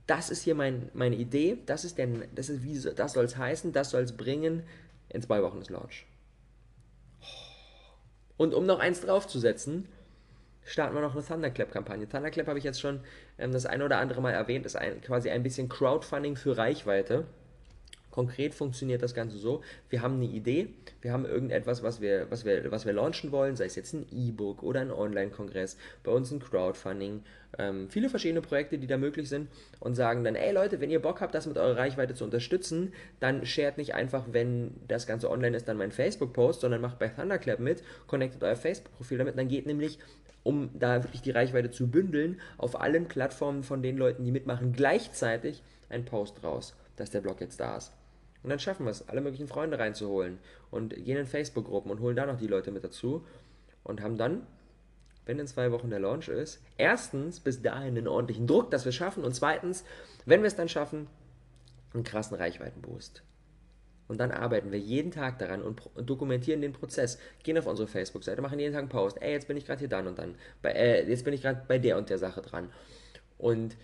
das 0.07 0.29
ist 0.29 0.41
hier 0.41 0.55
mein, 0.55 0.89
meine 0.93 1.15
Idee, 1.15 1.57
das 1.65 1.83
ist 1.83 1.97
der, 1.97 2.07
das 2.33 2.49
ist 2.49 2.63
wie, 2.63 2.79
das 2.95 3.13
soll 3.13 3.25
es 3.25 3.37
heißen, 3.37 3.73
das 3.73 3.89
soll 3.91 4.03
es 4.03 4.15
bringen. 4.15 4.63
In 5.09 5.21
zwei 5.21 5.43
Wochen 5.43 5.61
ist 5.61 5.69
Launch. 5.69 6.05
Und 8.37 8.53
um 8.53 8.65
noch 8.65 8.79
eins 8.79 9.01
draufzusetzen, 9.01 9.87
starten 10.63 10.95
wir 10.95 11.01
noch 11.01 11.13
eine 11.13 11.25
Thunderclap-Kampagne. 11.25 12.07
Thunderclap 12.07 12.47
habe 12.47 12.59
ich 12.59 12.65
jetzt 12.65 12.79
schon 12.79 13.01
ähm, 13.37 13.51
das 13.51 13.65
eine 13.65 13.83
oder 13.83 13.99
andere 13.99 14.21
Mal 14.21 14.31
erwähnt, 14.31 14.65
ist 14.65 14.75
ein, 14.75 15.01
quasi 15.01 15.29
ein 15.29 15.43
bisschen 15.43 15.69
Crowdfunding 15.69 16.35
für 16.35 16.57
Reichweite. 16.57 17.25
Konkret 18.17 18.55
funktioniert 18.55 19.03
das 19.03 19.13
Ganze 19.13 19.37
so, 19.37 19.61
wir 19.91 20.01
haben 20.01 20.15
eine 20.15 20.25
Idee, 20.25 20.69
wir 21.01 21.13
haben 21.13 21.23
irgendetwas, 21.23 21.83
was 21.83 22.01
wir, 22.01 22.25
was 22.31 22.45
wir, 22.45 22.71
was 22.71 22.87
wir 22.87 22.93
launchen 22.93 23.31
wollen, 23.31 23.55
sei 23.55 23.65
es 23.65 23.75
jetzt 23.75 23.93
ein 23.93 24.07
E-Book 24.11 24.63
oder 24.63 24.81
ein 24.81 24.89
Online-Kongress, 24.89 25.77
bei 26.03 26.11
uns 26.11 26.31
ein 26.31 26.39
Crowdfunding, 26.39 27.21
ähm, 27.59 27.87
viele 27.91 28.09
verschiedene 28.09 28.41
Projekte, 28.41 28.79
die 28.79 28.87
da 28.87 28.97
möglich 28.97 29.29
sind 29.29 29.49
und 29.79 29.93
sagen 29.93 30.23
dann, 30.23 30.33
ey 30.33 30.51
Leute, 30.51 30.81
wenn 30.81 30.89
ihr 30.89 30.99
Bock 30.99 31.21
habt, 31.21 31.35
das 31.35 31.45
mit 31.45 31.59
eurer 31.59 31.77
Reichweite 31.77 32.15
zu 32.15 32.23
unterstützen, 32.23 32.91
dann 33.19 33.45
shared 33.45 33.77
nicht 33.77 33.93
einfach, 33.93 34.25
wenn 34.31 34.71
das 34.87 35.05
Ganze 35.05 35.29
online 35.29 35.55
ist, 35.55 35.67
dann 35.67 35.77
mein 35.77 35.91
Facebook-Post, 35.91 36.61
sondern 36.61 36.81
macht 36.81 36.97
bei 36.97 37.09
Thunderclap 37.09 37.59
mit, 37.59 37.83
connectet 38.07 38.43
euer 38.43 38.55
Facebook-Profil 38.55 39.19
damit, 39.19 39.37
dann 39.37 39.47
geht 39.47 39.67
nämlich 39.67 39.99
um 40.41 40.71
da 40.73 41.03
wirklich 41.03 41.21
die 41.21 41.29
Reichweite 41.29 41.69
zu 41.69 41.87
bündeln, 41.87 42.41
auf 42.57 42.81
allen 42.81 43.07
Plattformen 43.07 43.61
von 43.61 43.83
den 43.83 43.95
Leuten, 43.95 44.23
die 44.23 44.31
mitmachen, 44.31 44.73
gleichzeitig 44.73 45.61
ein 45.89 46.03
Post 46.03 46.43
raus, 46.43 46.73
dass 46.95 47.11
der 47.11 47.21
Blog 47.21 47.41
jetzt 47.41 47.59
da 47.59 47.77
ist. 47.77 47.93
Und 48.43 48.49
dann 48.49 48.59
schaffen 48.59 48.85
wir 48.85 48.91
es, 48.91 49.07
alle 49.09 49.21
möglichen 49.21 49.47
Freunde 49.47 49.79
reinzuholen 49.79 50.39
und 50.71 50.93
gehen 50.95 51.17
in 51.17 51.25
Facebook-Gruppen 51.25 51.91
und 51.91 51.99
holen 51.99 52.15
da 52.15 52.25
noch 52.25 52.37
die 52.37 52.47
Leute 52.47 52.71
mit 52.71 52.83
dazu 52.83 53.25
und 53.83 54.01
haben 54.01 54.17
dann, 54.17 54.45
wenn 55.25 55.39
in 55.39 55.47
zwei 55.47 55.71
Wochen 55.71 55.89
der 55.89 55.99
Launch 55.99 56.29
ist, 56.29 56.61
erstens 56.77 57.39
bis 57.39 57.61
dahin 57.61 57.97
einen 57.97 58.07
ordentlichen 58.07 58.47
Druck, 58.47 58.71
dass 58.71 58.85
wir 58.85 58.89
es 58.89 58.95
schaffen 58.95 59.23
und 59.23 59.33
zweitens, 59.33 59.83
wenn 60.25 60.41
wir 60.41 60.47
es 60.47 60.55
dann 60.55 60.69
schaffen, 60.69 61.07
einen 61.93 62.03
krassen 62.03 62.37
Reichweitenboost. 62.37 63.23
Und 64.07 64.19
dann 64.19 64.31
arbeiten 64.31 64.71
wir 64.71 64.79
jeden 64.79 65.11
Tag 65.11 65.37
daran 65.39 65.61
und, 65.61 65.81
dokumentieren 65.97 66.61
den 66.61 66.71
Prozess. 66.71 67.19
Gehen 67.43 67.57
auf 67.57 67.65
unsere 67.65 67.87
Facebook-Seite, 67.87 68.41
machen 68.41 68.59
jeden 68.59 68.73
Tag 68.73 68.83
einen 68.83 68.89
Post. 68.89 69.21
Ey, 69.21 69.33
jetzt 69.33 69.47
bin 69.47 69.57
ich 69.57 69.65
gerade 69.65 69.79
hier 69.79 69.89
dann 69.89 70.07
und 70.07 70.17
dann. 70.17 70.35
Bei, 70.61 70.71
äh, 70.71 71.09
jetzt 71.09 71.25
bin 71.25 71.33
ich 71.33 71.41
gerade 71.41 71.63
bei 71.67 71.77
der 71.77 71.97
und 71.97 72.09
der 72.09 72.17
Sache 72.17 72.41
dran. 72.41 72.69
Und 73.37 73.75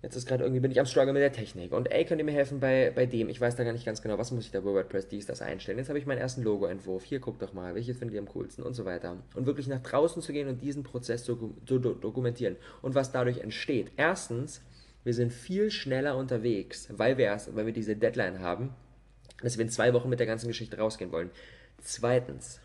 Jetzt 0.00 0.14
ist 0.14 0.28
gerade 0.28 0.44
irgendwie, 0.44 0.60
bin 0.60 0.70
ich 0.70 0.78
am 0.78 0.86
Struggle 0.86 1.12
mit 1.12 1.22
der 1.22 1.32
Technik. 1.32 1.72
Und 1.72 1.90
ey, 1.90 2.04
könnt 2.04 2.20
ihr 2.20 2.24
mir 2.24 2.32
helfen 2.32 2.60
bei, 2.60 2.92
bei 2.94 3.06
dem? 3.06 3.28
Ich 3.28 3.40
weiß 3.40 3.56
da 3.56 3.64
gar 3.64 3.72
nicht 3.72 3.84
ganz 3.84 4.00
genau, 4.00 4.16
was 4.16 4.30
muss 4.30 4.44
ich 4.44 4.52
da 4.52 4.60
bei 4.60 4.70
WordPress 4.70 5.08
dies, 5.08 5.26
das 5.26 5.42
einstellen. 5.42 5.78
Jetzt 5.78 5.88
habe 5.88 5.98
ich 5.98 6.06
meinen 6.06 6.18
ersten 6.18 6.42
Logo-Entwurf. 6.44 7.02
Hier, 7.02 7.18
guckt 7.18 7.42
doch 7.42 7.52
mal, 7.52 7.74
welches 7.74 7.98
findet 7.98 8.14
ihr 8.14 8.20
am 8.20 8.28
coolsten 8.28 8.62
und 8.62 8.74
so 8.74 8.84
weiter. 8.84 9.16
Und 9.34 9.46
wirklich 9.46 9.66
nach 9.66 9.82
draußen 9.82 10.22
zu 10.22 10.32
gehen 10.32 10.46
und 10.46 10.62
diesen 10.62 10.84
Prozess 10.84 11.24
zu, 11.24 11.56
zu 11.66 11.80
dokumentieren. 11.80 12.56
Und 12.80 12.94
was 12.94 13.10
dadurch 13.10 13.38
entsteht. 13.38 13.90
Erstens, 13.96 14.62
wir 15.02 15.14
sind 15.14 15.32
viel 15.32 15.72
schneller 15.72 16.16
unterwegs, 16.16 16.88
weil 16.92 17.18
wir 17.18 17.24
erst, 17.24 17.56
weil 17.56 17.66
wir 17.66 17.72
diese 17.72 17.96
Deadline 17.96 18.38
haben, 18.38 18.74
dass 19.42 19.58
wir 19.58 19.64
in 19.64 19.70
zwei 19.70 19.92
Wochen 19.94 20.08
mit 20.08 20.20
der 20.20 20.28
ganzen 20.28 20.46
Geschichte 20.46 20.78
rausgehen 20.78 21.10
wollen. 21.10 21.30
Zweitens, 21.82 22.60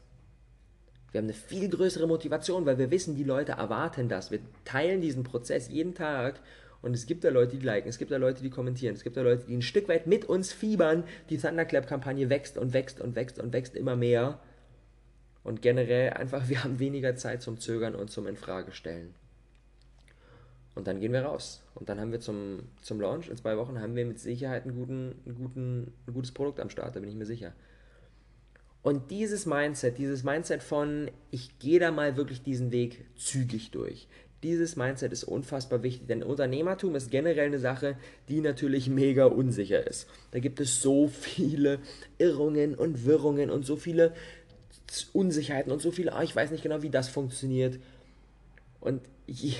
wir 1.12 1.20
haben 1.20 1.26
eine 1.26 1.34
viel 1.34 1.70
größere 1.70 2.08
Motivation, 2.08 2.66
weil 2.66 2.78
wir 2.78 2.92
wissen, 2.92 3.16
die 3.16 3.24
Leute 3.24 3.54
erwarten 3.54 4.08
das. 4.10 4.30
Wir 4.30 4.40
teilen 4.66 5.02
diesen 5.02 5.24
Prozess 5.24 5.70
jeden 5.70 5.96
Tag 5.96 6.40
und 6.84 6.94
es 6.94 7.06
gibt 7.06 7.24
da 7.24 7.30
Leute, 7.30 7.58
die 7.58 7.66
liken, 7.66 7.88
es 7.88 7.98
gibt 7.98 8.12
da 8.12 8.18
Leute, 8.18 8.44
die 8.44 8.50
kommentieren, 8.50 8.94
es 8.94 9.04
gibt 9.04 9.16
da 9.16 9.22
Leute, 9.22 9.46
die 9.48 9.56
ein 9.56 9.62
Stück 9.62 9.88
weit 9.88 10.06
mit 10.06 10.26
uns 10.26 10.52
fiebern. 10.52 11.06
Die 11.30 11.38
Thunderclap-Kampagne 11.38 12.30
wächst 12.30 12.58
und 12.58 12.74
wächst 12.74 13.00
und 13.00 13.16
wächst 13.16 13.40
und 13.40 13.54
wächst 13.54 13.76
immer 13.76 13.96
mehr. 13.96 14.42
Und 15.46 15.62
generell 15.62 16.12
einfach, 16.12 16.50
wir 16.50 16.62
haben 16.62 16.80
weniger 16.80 17.16
Zeit 17.16 17.42
zum 17.42 17.58
Zögern 17.58 17.96
und 17.96 18.12
zum 18.12 18.28
Infragestellen. 18.28 19.16
Und 20.76 20.88
dann 20.88 21.00
gehen 21.00 21.14
wir 21.14 21.24
raus. 21.24 21.64
Und 21.74 21.88
dann 21.88 22.02
haben 22.02 22.12
wir 22.12 22.20
zum, 22.20 22.64
zum 22.82 23.00
Launch 23.00 23.30
in 23.30 23.38
zwei 23.38 23.56
Wochen 23.58 23.80
haben 23.80 23.96
wir 23.96 24.06
mit 24.06 24.20
Sicherheit 24.20 24.64
einen 24.64 24.76
guten, 24.76 25.16
einen 25.26 25.36
guten, 25.36 25.94
ein 26.06 26.14
gutes 26.14 26.34
Produkt 26.34 26.60
am 26.60 26.70
Start, 26.70 26.98
da 26.98 27.00
bin 27.00 27.08
ich 27.08 27.16
mir 27.16 27.26
sicher. 27.26 27.54
Und 28.82 29.10
dieses 29.10 29.46
Mindset, 29.46 29.98
dieses 29.98 30.26
Mindset 30.26 30.62
von, 30.62 31.10
ich 31.32 31.60
gehe 31.60 31.80
da 31.80 31.92
mal 31.92 32.18
wirklich 32.18 32.44
diesen 32.44 32.74
Weg 32.74 33.06
zügig 33.16 33.72
durch. 33.72 34.10
Dieses 34.44 34.76
Mindset 34.76 35.14
ist 35.14 35.24
unfassbar 35.24 35.84
wichtig, 35.84 36.08
denn 36.08 36.22
Unternehmertum 36.22 36.96
ist 36.96 37.10
generell 37.10 37.48
eine 37.48 37.60
Sache, 37.60 37.96
die 38.28 38.42
natürlich 38.42 38.90
mega 38.90 39.26
unsicher 39.26 39.88
ist. 39.88 40.08
Da 40.32 40.40
gibt 40.40 40.60
es 40.60 40.82
so 40.82 41.08
viele 41.08 41.80
Irrungen 42.18 42.76
und 42.76 43.06
Wirrungen 43.06 43.50
und 43.50 43.66
so 43.66 43.78
viele 43.78 44.14
Unsicherheiten 45.14 45.72
und 45.72 45.82
so 45.82 45.92
viele, 45.92 46.14
ah, 46.14 46.24
ich 46.24 46.36
weiß 46.36 46.52
nicht 46.52 46.62
genau, 46.62 46.82
wie 46.82 46.90
das 46.90 47.08
funktioniert. 47.08 47.80
Und 48.82 49.02
je, 49.26 49.54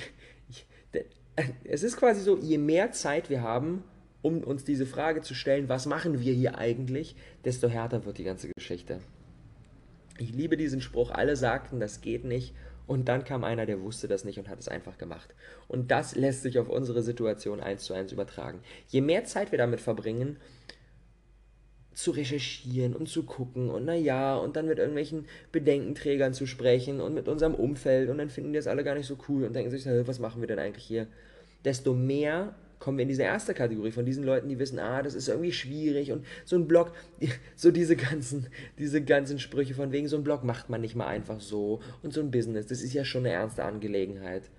es 1.64 1.82
ist 1.82 1.96
quasi 1.96 2.20
so, 2.20 2.36
je 2.36 2.58
mehr 2.58 2.92
Zeit 2.92 3.30
wir 3.30 3.42
haben, 3.42 3.82
um 4.22 4.42
uns 4.42 4.64
diese 4.64 4.86
Frage 4.86 5.22
zu 5.22 5.34
stellen, 5.34 5.68
was 5.68 5.86
machen 5.86 6.20
wir 6.20 6.32
hier 6.32 6.58
eigentlich, 6.58 7.16
desto 7.44 7.68
härter 7.68 8.04
wird 8.04 8.18
die 8.18 8.24
ganze 8.24 8.48
Geschichte. 8.54 9.00
Ich 10.18 10.32
liebe 10.32 10.56
diesen 10.56 10.80
Spruch, 10.80 11.10
alle 11.10 11.36
sagten, 11.36 11.80
das 11.80 12.00
geht 12.00 12.24
nicht. 12.24 12.54
Und 12.86 13.08
dann 13.08 13.24
kam 13.24 13.44
einer, 13.44 13.64
der 13.64 13.80
wusste 13.80 14.08
das 14.08 14.24
nicht 14.24 14.38
und 14.38 14.48
hat 14.48 14.58
es 14.58 14.68
einfach 14.68 14.98
gemacht. 14.98 15.34
Und 15.68 15.90
das 15.90 16.14
lässt 16.16 16.42
sich 16.42 16.58
auf 16.58 16.68
unsere 16.68 17.02
Situation 17.02 17.60
eins 17.60 17.84
zu 17.84 17.94
eins 17.94 18.12
übertragen. 18.12 18.60
Je 18.88 19.00
mehr 19.00 19.24
Zeit 19.24 19.52
wir 19.52 19.58
damit 19.58 19.80
verbringen, 19.80 20.36
zu 21.94 22.10
recherchieren 22.10 22.94
und 22.94 23.08
zu 23.08 23.22
gucken 23.22 23.70
und 23.70 23.84
naja, 23.84 24.36
und 24.36 24.56
dann 24.56 24.66
mit 24.66 24.78
irgendwelchen 24.78 25.26
Bedenkenträgern 25.52 26.34
zu 26.34 26.46
sprechen 26.46 27.00
und 27.00 27.14
mit 27.14 27.28
unserem 27.28 27.54
Umfeld 27.54 28.10
und 28.10 28.18
dann 28.18 28.30
finden 28.30 28.52
die 28.52 28.58
das 28.58 28.66
alle 28.66 28.84
gar 28.84 28.96
nicht 28.96 29.06
so 29.06 29.16
cool 29.28 29.44
und 29.44 29.54
denken 29.54 29.70
sich, 29.70 29.86
was 29.86 30.18
machen 30.18 30.42
wir 30.42 30.48
denn 30.48 30.58
eigentlich 30.58 30.84
hier? 30.84 31.06
Desto 31.64 31.94
mehr 31.94 32.56
kommen 32.84 32.98
wir 32.98 33.04
in 33.04 33.08
diese 33.08 33.22
erste 33.22 33.54
Kategorie 33.54 33.92
von 33.92 34.04
diesen 34.04 34.24
Leuten, 34.24 34.46
die 34.46 34.58
wissen, 34.58 34.78
ah, 34.78 35.02
das 35.02 35.14
ist 35.14 35.28
irgendwie 35.28 35.52
schwierig 35.52 36.12
und 36.12 36.26
so 36.44 36.54
ein 36.56 36.68
Blog, 36.68 36.92
so 37.56 37.70
diese 37.70 37.96
ganzen, 37.96 38.48
diese 38.78 39.02
ganzen 39.02 39.38
Sprüche 39.38 39.72
von 39.72 39.90
wegen, 39.90 40.06
so 40.06 40.18
ein 40.18 40.22
Blog 40.22 40.44
macht 40.44 40.68
man 40.68 40.82
nicht 40.82 40.94
mal 40.94 41.06
einfach 41.06 41.40
so 41.40 41.80
und 42.02 42.12
so 42.12 42.20
ein 42.20 42.30
Business, 42.30 42.66
das 42.66 42.82
ist 42.82 42.92
ja 42.92 43.06
schon 43.06 43.24
eine 43.24 43.34
ernste 43.34 43.64
Angelegenheit. 43.64 44.50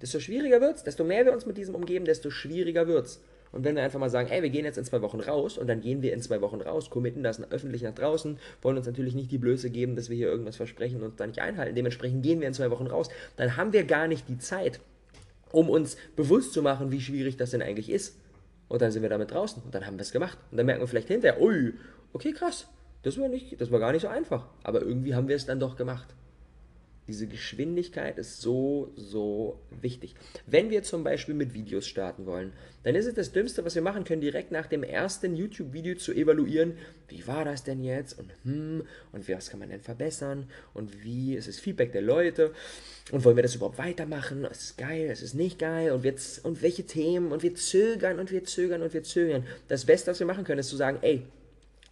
Desto 0.00 0.20
schwieriger 0.20 0.62
wird's, 0.62 0.84
desto 0.84 1.04
mehr 1.04 1.26
wir 1.26 1.34
uns 1.34 1.44
mit 1.44 1.58
diesem 1.58 1.74
umgeben, 1.74 2.06
desto 2.06 2.30
schwieriger 2.30 2.88
wird's. 2.88 3.20
Und 3.52 3.64
wenn 3.64 3.76
wir 3.76 3.82
einfach 3.82 4.00
mal 4.00 4.08
sagen, 4.08 4.30
ey, 4.30 4.42
wir 4.42 4.48
gehen 4.48 4.64
jetzt 4.64 4.78
in 4.78 4.84
zwei 4.84 5.02
Wochen 5.02 5.20
raus 5.20 5.58
und 5.58 5.66
dann 5.66 5.82
gehen 5.82 6.00
wir 6.00 6.14
in 6.14 6.22
zwei 6.22 6.40
Wochen 6.40 6.62
raus, 6.62 6.88
committen 6.88 7.22
das 7.22 7.42
öffentlich 7.52 7.82
nach 7.82 7.94
draußen, 7.94 8.38
wollen 8.62 8.78
uns 8.78 8.86
natürlich 8.86 9.14
nicht 9.14 9.30
die 9.30 9.38
Blöße 9.38 9.68
geben, 9.68 9.96
dass 9.96 10.08
wir 10.08 10.16
hier 10.16 10.28
irgendwas 10.28 10.56
versprechen 10.56 11.02
und 11.02 11.20
dann 11.20 11.28
nicht 11.28 11.40
einhalten. 11.40 11.74
Dementsprechend 11.74 12.22
gehen 12.22 12.40
wir 12.40 12.48
in 12.48 12.54
zwei 12.54 12.70
Wochen 12.70 12.86
raus. 12.86 13.10
Dann 13.36 13.58
haben 13.58 13.74
wir 13.74 13.84
gar 13.84 14.08
nicht 14.08 14.28
die 14.30 14.38
Zeit, 14.38 14.80
um 15.52 15.68
uns 15.68 15.96
bewusst 16.16 16.52
zu 16.52 16.62
machen, 16.62 16.90
wie 16.90 17.00
schwierig 17.00 17.36
das 17.36 17.50
denn 17.50 17.62
eigentlich 17.62 17.90
ist. 17.90 18.18
Und 18.68 18.82
dann 18.82 18.90
sind 18.90 19.02
wir 19.02 19.08
damit 19.08 19.30
draußen 19.30 19.62
und 19.62 19.74
dann 19.74 19.86
haben 19.86 19.96
wir 19.96 20.02
es 20.02 20.12
gemacht. 20.12 20.38
Und 20.50 20.56
dann 20.56 20.66
merken 20.66 20.82
wir 20.82 20.88
vielleicht 20.88 21.08
hinterher, 21.08 21.40
ui, 21.40 21.74
okay, 22.12 22.32
krass, 22.32 22.66
das 23.02 23.18
war, 23.18 23.28
nicht, 23.28 23.60
das 23.60 23.70
war 23.70 23.78
gar 23.78 23.92
nicht 23.92 24.02
so 24.02 24.08
einfach. 24.08 24.48
Aber 24.64 24.82
irgendwie 24.82 25.14
haben 25.14 25.28
wir 25.28 25.36
es 25.36 25.46
dann 25.46 25.60
doch 25.60 25.76
gemacht. 25.76 26.14
Diese 27.08 27.26
Geschwindigkeit 27.28 28.18
ist 28.18 28.40
so, 28.40 28.92
so 28.96 29.60
wichtig. 29.80 30.14
Wenn 30.46 30.70
wir 30.70 30.82
zum 30.82 31.04
Beispiel 31.04 31.34
mit 31.34 31.54
Videos 31.54 31.86
starten 31.86 32.26
wollen, 32.26 32.52
dann 32.82 32.94
ist 32.94 33.06
es 33.06 33.14
das 33.14 33.32
Dümmste, 33.32 33.64
was 33.64 33.74
wir 33.74 33.82
machen 33.82 34.04
können, 34.04 34.20
direkt 34.20 34.50
nach 34.50 34.66
dem 34.66 34.82
ersten 34.82 35.36
YouTube-Video 35.36 35.96
zu 35.96 36.12
evaluieren, 36.12 36.78
wie 37.08 37.26
war 37.26 37.44
das 37.44 37.62
denn 37.62 37.82
jetzt 37.84 38.18
und 38.18 38.30
hm, 38.44 38.82
und 39.12 39.28
was 39.28 39.50
kann 39.50 39.60
man 39.60 39.70
denn 39.70 39.80
verbessern 39.80 40.48
und 40.74 41.04
wie 41.04 41.34
ist 41.34 41.48
das 41.48 41.58
Feedback 41.58 41.92
der 41.92 42.02
Leute 42.02 42.52
und 43.12 43.24
wollen 43.24 43.36
wir 43.36 43.42
das 43.42 43.54
überhaupt 43.54 43.78
weitermachen? 43.78 44.44
Ist 44.44 44.62
es 44.62 44.76
geil, 44.76 45.08
ist 45.10 45.22
es 45.22 45.34
nicht 45.34 45.58
geil 45.58 45.92
und, 45.92 46.02
wir, 46.02 46.14
und 46.42 46.62
welche 46.62 46.84
Themen 46.84 47.30
und 47.30 47.42
wir 47.42 47.54
zögern 47.54 48.18
und 48.18 48.32
wir 48.32 48.44
zögern 48.44 48.82
und 48.82 48.94
wir 48.94 49.04
zögern. 49.04 49.44
Das 49.68 49.84
Beste, 49.84 50.10
was 50.10 50.18
wir 50.18 50.26
machen 50.26 50.44
können, 50.44 50.60
ist 50.60 50.70
zu 50.70 50.76
sagen, 50.76 50.98
ey, 51.02 51.22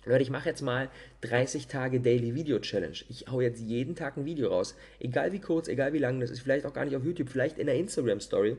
Leute, 0.07 0.23
ich 0.23 0.31
mache 0.31 0.51
jetzt 0.51 0.61
mal 0.61 0.91
30 1.23 1.67
Tage 1.67 1.99
Daily 1.99 2.35
Video 2.35 2.59
Challenge. 2.59 2.97
Ich 3.09 3.27
hau 3.31 3.41
jetzt 3.41 3.61
jeden 3.61 3.95
Tag 3.95 4.19
ein 4.19 4.27
Video 4.27 4.49
raus. 4.49 4.75
Egal 5.01 5.33
wie 5.33 5.41
kurz, 5.41 5.67
egal 5.67 5.95
wie 5.95 5.99
lang 5.99 6.21
das 6.21 6.31
ist, 6.31 6.41
vielleicht 6.41 6.67
auch 6.67 6.75
gar 6.75 6.85
nicht 6.85 6.95
auf 6.95 7.05
YouTube, 7.05 7.31
vielleicht 7.31 7.57
in 7.59 7.67
der 7.67 7.77
Instagram 7.77 8.21
Story. 8.21 8.59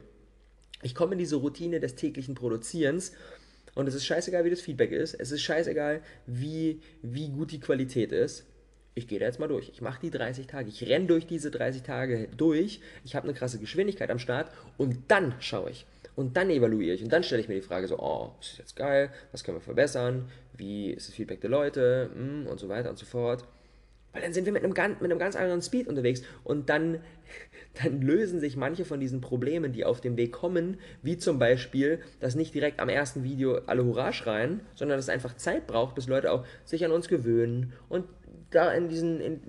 Ich 0.82 0.96
komme 0.96 1.14
in 1.14 1.20
diese 1.20 1.36
Routine 1.36 1.80
des 1.80 1.96
täglichen 1.96 2.34
Produzierens 2.34 3.12
und 3.76 3.88
es 3.88 3.94
ist 3.94 4.06
scheißegal, 4.06 4.44
wie 4.44 4.50
das 4.50 4.62
Feedback 4.62 4.92
ist. 4.92 5.14
Es 5.14 5.32
ist 5.32 5.44
scheißegal, 5.44 6.02
wie, 6.26 6.82
wie 7.04 7.30
gut 7.30 7.52
die 7.52 7.60
Qualität 7.60 8.12
ist. 8.12 8.46
Ich 8.96 9.08
gehe 9.08 9.20
da 9.20 9.26
jetzt 9.26 9.40
mal 9.40 9.48
durch. 9.48 9.70
Ich 9.70 9.82
mache 9.82 10.02
die 10.02 10.10
30 10.10 10.48
Tage. 10.48 10.70
Ich 10.70 10.82
renne 10.88 11.06
durch 11.06 11.28
diese 11.28 11.52
30 11.52 11.84
Tage 11.84 12.28
durch. 12.36 12.80
Ich 13.04 13.16
habe 13.16 13.28
eine 13.28 13.38
krasse 13.38 13.60
Geschwindigkeit 13.60 14.10
am 14.10 14.20
Start 14.20 14.52
und 14.78 14.98
dann 15.10 15.36
schaue 15.42 15.70
ich. 15.70 15.86
Und 16.16 16.38
dann 16.38 16.50
evaluiere 16.50 16.96
ich 16.96 17.04
und 17.04 17.12
dann 17.12 17.24
stelle 17.24 17.42
ich 17.42 17.50
mir 17.50 17.56
die 17.56 17.62
Frage 17.62 17.88
so, 17.88 18.00
oh, 18.00 18.32
ist 18.40 18.52
das 18.52 18.58
jetzt 18.60 18.76
geil? 18.76 19.12
Was 19.32 19.44
können 19.44 19.58
wir 19.58 19.62
verbessern? 19.62 20.30
Wie 20.56 20.92
ist 20.92 21.10
das 21.10 21.16
Feedback 21.16 21.42
der 21.42 21.50
Leute? 21.50 22.10
Hm, 22.14 22.48
und 22.48 22.60
so 22.60 22.70
weiter 22.70 22.90
und 22.90 22.98
so 22.98 23.06
fort. 23.06 23.46
Weil 24.16 24.22
dann 24.22 24.32
sind 24.32 24.46
wir 24.46 24.54
mit 24.54 24.64
einem, 24.64 24.74
ganz, 24.74 25.02
mit 25.02 25.12
einem 25.12 25.20
ganz 25.20 25.36
anderen 25.36 25.62
Speed 25.62 25.88
unterwegs 25.88 26.22
und 26.46 26.70
dann, 26.70 27.00
dann 27.84 28.02
lösen 28.02 28.40
sich 28.40 28.56
manche 28.56 28.86
von 28.86 29.02
diesen 29.02 29.20
Problemen, 29.20 29.74
die 29.74 29.84
auf 29.84 30.00
dem 30.00 30.16
Weg 30.16 30.32
kommen, 30.32 30.80
wie 31.02 31.18
zum 31.18 31.38
Beispiel, 31.38 32.00
dass 32.22 32.36
nicht 32.36 32.56
direkt 32.56 32.80
am 32.80 32.88
ersten 32.88 33.26
Video 33.26 33.60
alle 33.66 33.84
Hurra 33.84 34.14
schreien, 34.14 34.62
sondern 34.74 34.98
dass 34.98 35.06
es 35.06 35.10
einfach 35.10 35.36
Zeit 35.36 35.68
braucht, 35.68 35.96
bis 35.96 36.08
Leute 36.08 36.32
auch 36.32 36.46
sich 36.64 36.86
an 36.86 36.92
uns 36.92 37.10
gewöhnen 37.10 37.74
und 37.90 38.06
da 38.56 38.72
in 38.72 38.88
diesen, 38.88 39.20
in, 39.20 39.42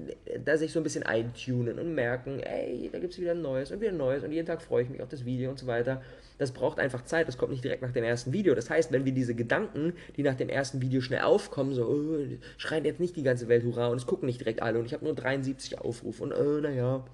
da 0.45 0.57
sich 0.57 0.73
so 0.73 0.81
ein 0.81 0.83
bisschen 0.83 1.05
eintunen 1.05 1.79
und 1.79 1.95
merken, 1.95 2.41
ey, 2.41 2.91
da 2.93 2.99
gibt 2.99 3.13
es 3.13 3.21
wieder 3.21 3.33
ein 3.33 3.43
neues 3.43 3.71
und 3.71 3.81
wieder 3.81 3.93
ein 3.93 3.97
neues 3.97 4.25
und 4.25 4.33
jeden 4.33 4.47
Tag 4.47 4.61
freue 4.61 4.83
ich 4.83 4.91
mich 4.91 5.01
auf 5.01 5.09
das 5.09 5.25
Video 5.25 5.51
und 5.51 5.59
so 5.59 5.67
weiter. 5.67 6.03
Das 6.39 6.53
braucht 6.53 6.81
einfach 6.81 7.05
Zeit, 7.05 7.29
das 7.29 7.39
kommt 7.39 7.53
nicht 7.53 7.63
direkt 7.63 7.83
nach 7.83 7.93
dem 7.93 8.05
ersten 8.05 8.33
Video. 8.33 8.55
Das 8.55 8.69
heißt, 8.69 8.91
wenn 8.93 9.05
wir 9.05 9.13
diese 9.13 9.35
Gedanken, 9.35 9.93
die 10.17 10.23
nach 10.23 10.35
dem 10.35 10.49
ersten 10.49 10.83
Video 10.83 11.01
schnell 11.01 11.21
aufkommen, 11.21 11.73
so, 11.73 11.87
oh, 11.87 12.19
schreien 12.59 12.85
jetzt 12.85 13.01
nicht 13.01 13.17
die 13.17 13.23
ganze 13.23 13.49
Welt 13.49 13.65
Hurra 13.65 13.89
und 13.89 13.99
es 13.99 14.07
gucken 14.07 14.27
nicht 14.27 14.41
direkt 14.41 14.61
alle 14.61 14.79
und 14.79 14.87
ich 14.87 14.93
habe 14.93 15.05
nur 15.05 15.15
73 15.15 15.79
Aufrufe 15.79 16.25
und, 16.25 16.33
oh, 16.33 16.61
naja, 16.61 17.05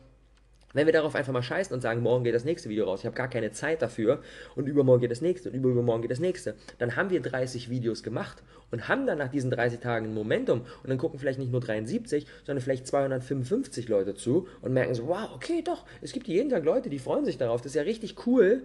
wenn 0.72 0.86
wir 0.86 0.92
darauf 0.92 1.14
einfach 1.14 1.32
mal 1.32 1.42
scheißen 1.42 1.74
und 1.74 1.80
sagen, 1.80 2.02
morgen 2.02 2.24
geht 2.24 2.34
das 2.34 2.44
nächste 2.44 2.68
Video 2.68 2.84
raus, 2.84 3.00
ich 3.00 3.06
habe 3.06 3.16
gar 3.16 3.28
keine 3.28 3.52
Zeit 3.52 3.82
dafür 3.82 4.22
und 4.54 4.66
übermorgen 4.66 5.00
geht 5.00 5.10
das 5.10 5.20
nächste 5.20 5.50
und 5.50 5.54
übermorgen 5.56 6.02
geht 6.02 6.10
das 6.10 6.20
nächste, 6.20 6.54
dann 6.78 6.96
haben 6.96 7.10
wir 7.10 7.20
30 7.20 7.70
Videos 7.70 8.02
gemacht 8.02 8.42
und 8.70 8.88
haben 8.88 9.06
dann 9.06 9.18
nach 9.18 9.28
diesen 9.28 9.50
30 9.50 9.80
Tagen 9.80 10.06
ein 10.06 10.14
Momentum 10.14 10.60
und 10.82 10.90
dann 10.90 10.98
gucken 10.98 11.18
vielleicht 11.18 11.38
nicht 11.38 11.52
nur 11.52 11.60
73, 11.60 12.26
sondern 12.44 12.62
vielleicht 12.62 12.86
255 12.86 13.88
Leute 13.88 14.14
zu 14.14 14.48
und 14.60 14.72
merken 14.72 14.94
so, 14.94 15.06
wow, 15.08 15.30
okay, 15.34 15.62
doch, 15.62 15.84
es 16.00 16.12
gibt 16.12 16.28
jeden 16.28 16.50
Tag 16.50 16.64
Leute, 16.64 16.88
die 16.90 16.98
freuen 16.98 17.24
sich 17.24 17.38
darauf, 17.38 17.60
das 17.60 17.72
ist 17.72 17.76
ja 17.76 17.82
richtig 17.82 18.26
cool. 18.26 18.62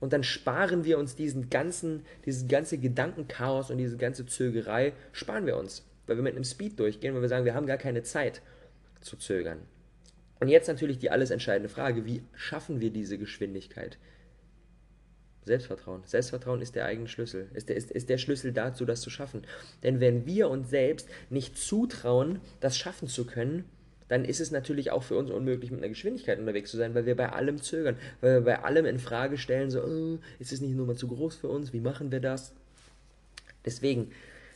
Und 0.00 0.12
dann 0.12 0.22
sparen 0.22 0.84
wir 0.84 0.98
uns 0.98 1.16
diesen 1.16 1.48
ganzen, 1.48 2.04
dieses 2.26 2.46
ganze 2.46 2.76
Gedankenchaos 2.76 3.70
und 3.70 3.78
diese 3.78 3.96
ganze 3.96 4.26
Zögerei, 4.26 4.92
sparen 5.12 5.46
wir 5.46 5.56
uns. 5.56 5.86
Weil 6.06 6.16
wir 6.16 6.22
mit 6.22 6.34
einem 6.34 6.44
Speed 6.44 6.78
durchgehen, 6.78 7.14
weil 7.14 7.22
wir 7.22 7.28
sagen, 7.30 7.46
wir 7.46 7.54
haben 7.54 7.66
gar 7.66 7.78
keine 7.78 8.02
Zeit 8.02 8.42
zu 9.00 9.16
zögern. 9.16 9.60
Und 10.44 10.50
jetzt 10.50 10.68
natürlich 10.68 10.98
die 10.98 11.10
alles 11.10 11.30
entscheidende 11.30 11.70
Frage, 11.70 12.04
wie 12.04 12.22
schaffen 12.34 12.82
wir 12.82 12.90
diese 12.90 13.16
Geschwindigkeit? 13.16 13.96
Selbstvertrauen. 15.46 16.02
Selbstvertrauen 16.04 16.60
ist 16.60 16.74
der 16.74 16.84
eigene 16.84 17.08
Schlüssel, 17.08 17.48
ist 17.54 17.70
der, 17.70 17.76
ist, 17.76 17.90
ist 17.90 18.10
der 18.10 18.18
Schlüssel 18.18 18.52
dazu, 18.52 18.84
das 18.84 19.00
zu 19.00 19.08
schaffen. 19.08 19.46
Denn 19.82 20.00
wenn 20.00 20.26
wir 20.26 20.50
uns 20.50 20.68
selbst 20.68 21.08
nicht 21.30 21.56
zutrauen, 21.56 22.42
das 22.60 22.76
schaffen 22.76 23.08
zu 23.08 23.24
können, 23.24 23.64
dann 24.08 24.26
ist 24.26 24.38
es 24.38 24.50
natürlich 24.50 24.90
auch 24.90 25.02
für 25.02 25.16
uns 25.16 25.30
unmöglich, 25.30 25.70
mit 25.70 25.80
einer 25.80 25.88
Geschwindigkeit 25.88 26.38
unterwegs 26.38 26.70
zu 26.70 26.76
sein, 26.76 26.94
weil 26.94 27.06
wir 27.06 27.16
bei 27.16 27.32
allem 27.32 27.62
zögern, 27.62 27.96
weil 28.20 28.34
wir 28.34 28.40
bei 28.42 28.62
allem 28.64 28.84
in 28.84 28.98
Frage 28.98 29.38
stellen, 29.38 29.70
so, 29.70 29.82
oh, 29.82 30.18
ist 30.40 30.52
es 30.52 30.60
nicht 30.60 30.74
nur 30.74 30.86
mal 30.86 30.96
zu 30.96 31.08
groß 31.08 31.36
für 31.36 31.48
uns, 31.48 31.72
wie 31.72 31.80
machen 31.80 32.12
wir 32.12 32.20
das? 32.20 32.52
Deswegen, 33.64 34.10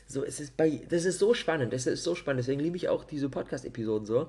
so, 0.07 0.23
es 0.23 0.39
ist 0.39 0.55
bei, 0.59 0.83
das 0.91 1.07
ist 1.07 1.19
so 1.19 1.33
spannend, 1.33 1.73
das 1.73 1.87
ist 1.87 2.05
so 2.05 2.15
spannend, 2.15 2.41
deswegen 2.41 2.61
liebe 2.61 2.77
ich 2.77 2.91
auch 2.91 3.05
diese 3.05 3.31
Podcast-Episoden 3.31 4.05
so, 4.05 4.29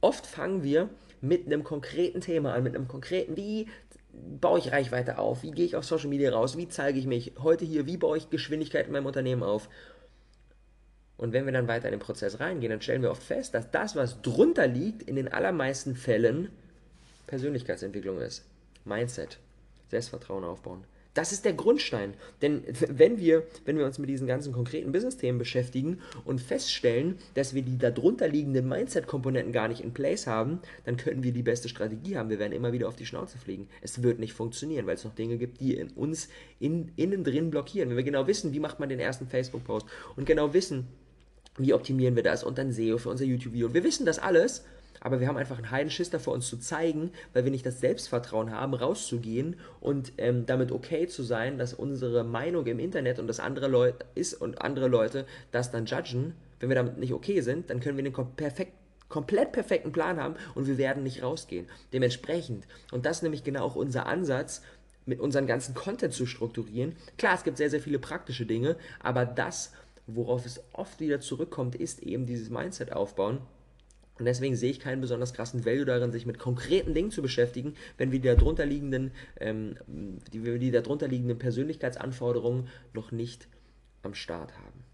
Oft 0.00 0.26
fangen 0.26 0.62
wir 0.62 0.88
mit 1.20 1.46
einem 1.46 1.64
konkreten 1.64 2.20
Thema 2.20 2.54
an, 2.54 2.62
mit 2.62 2.74
einem 2.74 2.88
konkreten, 2.88 3.36
wie 3.36 3.66
baue 4.12 4.58
ich 4.58 4.72
Reichweite 4.72 5.18
auf, 5.18 5.42
wie 5.42 5.50
gehe 5.50 5.64
ich 5.64 5.76
auf 5.76 5.84
Social 5.84 6.08
Media 6.08 6.30
raus, 6.30 6.56
wie 6.56 6.68
zeige 6.68 6.98
ich 6.98 7.06
mich 7.06 7.32
heute 7.42 7.64
hier, 7.64 7.86
wie 7.86 7.96
baue 7.96 8.18
ich 8.18 8.30
Geschwindigkeit 8.30 8.86
in 8.86 8.92
meinem 8.92 9.06
Unternehmen 9.06 9.42
auf. 9.42 9.68
Und 11.16 11.32
wenn 11.32 11.46
wir 11.46 11.52
dann 11.52 11.68
weiter 11.68 11.88
in 11.88 11.92
den 11.92 12.00
Prozess 12.00 12.38
reingehen, 12.38 12.70
dann 12.70 12.80
stellen 12.80 13.02
wir 13.02 13.10
oft 13.10 13.22
fest, 13.22 13.54
dass 13.54 13.70
das, 13.70 13.96
was 13.96 14.22
drunter 14.22 14.68
liegt, 14.68 15.02
in 15.02 15.16
den 15.16 15.28
allermeisten 15.28 15.96
Fällen 15.96 16.50
Persönlichkeitsentwicklung 17.26 18.20
ist. 18.20 18.44
Mindset, 18.84 19.38
Selbstvertrauen 19.88 20.44
aufbauen. 20.44 20.84
Das 21.18 21.32
ist 21.32 21.44
der 21.44 21.52
Grundstein. 21.52 22.14
Denn 22.42 22.62
wenn 22.86 23.18
wir, 23.18 23.42
wenn 23.64 23.76
wir 23.76 23.86
uns 23.86 23.98
mit 23.98 24.08
diesen 24.08 24.28
ganzen 24.28 24.52
konkreten 24.52 24.92
Business-Themen 24.92 25.36
beschäftigen 25.36 25.98
und 26.24 26.40
feststellen, 26.40 27.18
dass 27.34 27.54
wir 27.54 27.62
die 27.62 27.76
darunter 27.76 28.28
liegenden 28.28 28.68
Mindset-Komponenten 28.68 29.52
gar 29.52 29.66
nicht 29.66 29.80
in 29.80 29.92
place 29.92 30.28
haben, 30.28 30.60
dann 30.84 30.96
könnten 30.96 31.24
wir 31.24 31.32
die 31.32 31.42
beste 31.42 31.68
Strategie 31.68 32.16
haben. 32.16 32.30
Wir 32.30 32.38
werden 32.38 32.52
immer 32.52 32.72
wieder 32.72 32.86
auf 32.86 32.94
die 32.94 33.04
Schnauze 33.04 33.36
fliegen. 33.36 33.66
Es 33.82 34.00
wird 34.04 34.20
nicht 34.20 34.32
funktionieren, 34.32 34.86
weil 34.86 34.94
es 34.94 35.02
noch 35.02 35.16
Dinge 35.16 35.38
gibt, 35.38 35.58
die 35.58 35.74
in 35.74 35.88
uns 35.88 36.28
in, 36.60 36.92
innen 36.94 37.24
drin 37.24 37.50
blockieren. 37.50 37.88
Wenn 37.88 37.96
wir 37.96 38.04
genau 38.04 38.28
wissen, 38.28 38.52
wie 38.52 38.60
macht 38.60 38.78
man 38.78 38.88
den 38.88 39.00
ersten 39.00 39.26
Facebook-Post 39.26 39.86
und 40.14 40.24
genau 40.24 40.54
wissen, 40.54 40.86
wie 41.56 41.74
optimieren 41.74 42.14
wir 42.14 42.22
das 42.22 42.44
und 42.44 42.58
dann 42.58 42.70
SEO 42.70 42.96
für 42.96 43.08
unser 43.08 43.24
YouTube-Video. 43.24 43.66
Und 43.66 43.74
wir 43.74 43.82
wissen 43.82 44.06
das 44.06 44.20
alles, 44.20 44.62
aber 45.00 45.20
wir 45.20 45.28
haben 45.28 45.36
einfach 45.36 45.56
einen 45.56 45.70
Heidenschiss 45.70 46.10
davor, 46.10 46.34
uns 46.34 46.48
zu 46.48 46.58
zeigen, 46.58 47.10
weil 47.32 47.44
wir 47.44 47.50
nicht 47.50 47.66
das 47.66 47.80
Selbstvertrauen 47.80 48.52
haben, 48.52 48.74
rauszugehen 48.74 49.56
und 49.80 50.12
ähm, 50.18 50.46
damit 50.46 50.72
okay 50.72 51.06
zu 51.06 51.22
sein, 51.22 51.58
dass 51.58 51.74
unsere 51.74 52.24
Meinung 52.24 52.66
im 52.66 52.78
Internet 52.78 53.18
und 53.18 53.26
das 53.26 53.40
andere 53.40 53.68
Leute 53.68 54.04
ist 54.14 54.34
und 54.34 54.62
andere 54.62 54.88
Leute 54.88 55.26
das 55.50 55.70
dann 55.70 55.86
judgen. 55.86 56.34
Wenn 56.60 56.68
wir 56.70 56.76
damit 56.76 56.98
nicht 56.98 57.12
okay 57.12 57.40
sind, 57.40 57.70
dann 57.70 57.80
können 57.80 57.96
wir 57.96 58.04
den 58.04 58.14
perfekt, 58.36 58.72
komplett 59.08 59.52
perfekten 59.52 59.92
Plan 59.92 60.20
haben 60.20 60.34
und 60.54 60.66
wir 60.66 60.78
werden 60.78 61.02
nicht 61.02 61.22
rausgehen. 61.22 61.66
Dementsprechend, 61.92 62.66
und 62.90 63.06
das 63.06 63.18
ist 63.18 63.22
nämlich 63.22 63.44
genau 63.44 63.64
auch 63.64 63.76
unser 63.76 64.06
Ansatz, 64.06 64.62
mit 65.06 65.20
unseren 65.20 65.46
ganzen 65.46 65.74
Content 65.74 66.12
zu 66.12 66.26
strukturieren. 66.26 66.94
Klar, 67.16 67.34
es 67.34 67.42
gibt 67.42 67.56
sehr, 67.56 67.70
sehr 67.70 67.80
viele 67.80 67.98
praktische 67.98 68.44
Dinge, 68.44 68.76
aber 69.00 69.24
das, 69.24 69.72
worauf 70.06 70.44
es 70.44 70.60
oft 70.74 71.00
wieder 71.00 71.20
zurückkommt, 71.20 71.74
ist 71.76 72.02
eben 72.02 72.26
dieses 72.26 72.50
Mindset 72.50 72.92
aufbauen 72.92 73.38
Und 74.18 74.24
deswegen 74.24 74.56
sehe 74.56 74.70
ich 74.70 74.80
keinen 74.80 75.00
besonders 75.00 75.32
krassen 75.32 75.64
Value 75.64 75.84
darin, 75.84 76.12
sich 76.12 76.26
mit 76.26 76.38
konkreten 76.38 76.94
Dingen 76.94 77.10
zu 77.10 77.22
beschäftigen, 77.22 77.74
wenn 77.96 78.12
wir 78.12 78.20
die 78.20 78.28
darunterliegenden, 78.28 79.12
ähm, 79.40 79.76
die, 80.32 80.58
die 80.58 80.70
darunterliegenden 80.70 81.38
Persönlichkeitsanforderungen 81.38 82.68
noch 82.92 83.12
nicht 83.12 83.48
am 84.02 84.14
Start 84.14 84.56
haben. 84.58 84.84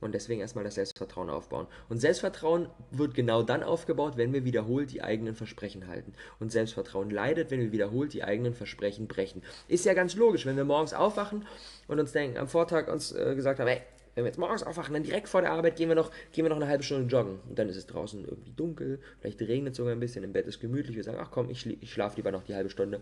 Und 0.00 0.14
deswegen 0.14 0.40
erstmal 0.40 0.62
das 0.62 0.76
Selbstvertrauen 0.76 1.28
aufbauen. 1.28 1.66
Und 1.88 1.98
Selbstvertrauen 1.98 2.68
wird 2.92 3.14
genau 3.14 3.42
dann 3.42 3.64
aufgebaut, 3.64 4.16
wenn 4.16 4.32
wir 4.32 4.44
wiederholt 4.44 4.92
die 4.92 5.02
eigenen 5.02 5.34
Versprechen 5.34 5.88
halten. 5.88 6.12
Und 6.38 6.52
Selbstvertrauen 6.52 7.10
leidet, 7.10 7.50
wenn 7.50 7.60
wir 7.60 7.72
wiederholt 7.72 8.12
die 8.12 8.22
eigenen 8.22 8.54
Versprechen 8.54 9.08
brechen. 9.08 9.42
Ist 9.66 9.84
ja 9.84 9.94
ganz 9.94 10.14
logisch, 10.14 10.46
wenn 10.46 10.56
wir 10.56 10.64
morgens 10.64 10.94
aufwachen 10.94 11.46
und 11.88 11.98
uns 11.98 12.12
denken, 12.12 12.38
am 12.38 12.46
Vortag 12.46 12.86
uns 12.86 13.10
äh, 13.10 13.34
gesagt 13.34 13.58
haben, 13.58 13.66
hey, 13.66 13.82
wenn 14.18 14.24
wir 14.24 14.30
jetzt 14.30 14.38
morgens 14.38 14.64
aufwachen, 14.64 14.94
dann 14.94 15.04
direkt 15.04 15.28
vor 15.28 15.42
der 15.42 15.52
Arbeit 15.52 15.76
gehen 15.76 15.88
wir 15.88 15.94
noch, 15.94 16.10
gehen 16.32 16.44
wir 16.44 16.48
noch 16.48 16.56
eine 16.56 16.66
halbe 16.66 16.82
Stunde 16.82 17.06
joggen. 17.06 17.38
Und 17.48 17.56
dann 17.56 17.68
ist 17.68 17.76
es 17.76 17.86
draußen 17.86 18.24
irgendwie 18.24 18.50
dunkel, 18.50 18.98
vielleicht 19.20 19.40
regnet 19.42 19.72
es 19.72 19.76
sogar 19.76 19.92
ein 19.92 20.00
bisschen, 20.00 20.24
im 20.24 20.32
Bett 20.32 20.48
ist 20.48 20.58
gemütlich. 20.58 20.96
Wir 20.96 21.04
sagen, 21.04 21.18
ach 21.20 21.30
komm, 21.30 21.50
ich, 21.50 21.64
ich 21.80 21.92
schlafe 21.92 22.16
lieber 22.16 22.32
noch 22.32 22.42
die 22.42 22.56
halbe 22.56 22.68
Stunde 22.68 23.00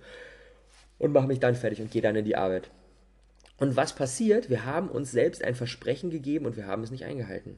und 0.99 1.12
mache 1.12 1.26
mich 1.26 1.40
dann 1.40 1.54
fertig 1.54 1.80
und 1.80 1.90
gehe 1.90 2.02
dann 2.02 2.16
in 2.16 2.26
die 2.26 2.37
Arbeit. 2.37 2.70
Und 3.56 3.76
was 3.76 3.94
passiert? 3.94 4.50
Wir 4.50 4.66
haben 4.66 4.90
uns 4.90 5.11
selbst 5.11 5.42
ein 5.42 5.54
Versprechen 5.54 6.11
gegeben 6.11 6.44
und 6.44 6.58
wir 6.58 6.66
haben 6.66 6.82
es 6.82 6.90
nicht 6.90 7.06
eingehalten. 7.06 7.56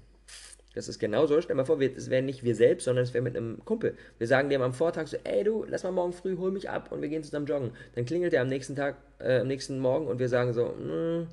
Das 0.77 0.89
ist 0.89 1.01
genauso. 1.01 1.41
Stell 1.41 1.57
mal 1.57 1.65
vor, 1.65 1.81
es 1.81 2.11
wären 2.11 2.27
nicht 2.27 2.45
wir 2.45 2.55
selbst, 2.55 2.85
sondern 2.85 3.03
es 3.03 3.13
wäre 3.13 3.25
mit 3.25 3.37
einem 3.37 3.65
Kumpel. 3.65 3.97
Wir 4.19 4.29
sagen 4.29 4.51
dem 4.51 4.63
am 4.63 4.73
Vortag 4.73 5.09
so, 5.09 5.17
ey 5.25 5.43
du, 5.43 5.65
lass 5.69 5.83
mal 5.83 5.91
morgen 5.91 6.13
früh, 6.13 6.37
hol 6.37 6.53
mich 6.53 6.71
ab 6.71 6.93
und 6.93 7.03
wir 7.03 7.09
gehen 7.09 7.25
zusammen 7.25 7.47
joggen. 7.47 7.73
Dann 7.97 8.05
klingelt 8.05 8.33
er 8.33 8.43
am 8.43 8.47
nächsten 8.47 8.77
Tag, 8.77 8.95
äh, 9.19 9.41
am 9.41 9.49
nächsten 9.49 9.81
Morgen 9.81 10.07
und 10.07 10.21
wir 10.21 10.29
sagen 10.29 10.53
so, 10.53 10.67
mm, 10.67 11.27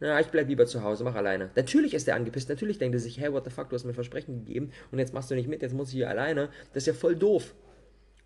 na, 0.00 0.20
ich 0.20 0.28
bleib 0.28 0.48
lieber 0.48 0.66
zu 0.66 0.82
Hause, 0.82 1.04
mach 1.04 1.14
alleine. 1.14 1.50
Natürlich 1.56 1.94
ist 1.94 2.06
er 2.06 2.14
angepisst, 2.14 2.48
natürlich 2.48 2.78
denkt 2.78 2.94
er 2.94 3.00
sich, 3.00 3.18
hey, 3.18 3.32
what 3.32 3.44
the 3.44 3.50
fuck, 3.50 3.68
du 3.68 3.74
hast 3.74 3.84
mir 3.84 3.94
Versprechen 3.94 4.44
gegeben 4.44 4.70
und 4.92 4.98
jetzt 4.98 5.12
machst 5.12 5.30
du 5.30 5.34
nicht 5.34 5.48
mit, 5.48 5.62
jetzt 5.62 5.74
muss 5.74 5.88
ich 5.88 5.94
hier 5.94 6.08
alleine. 6.08 6.50
Das 6.72 6.84
ist 6.84 6.86
ja 6.86 6.92
voll 6.94 7.16
doof. 7.16 7.54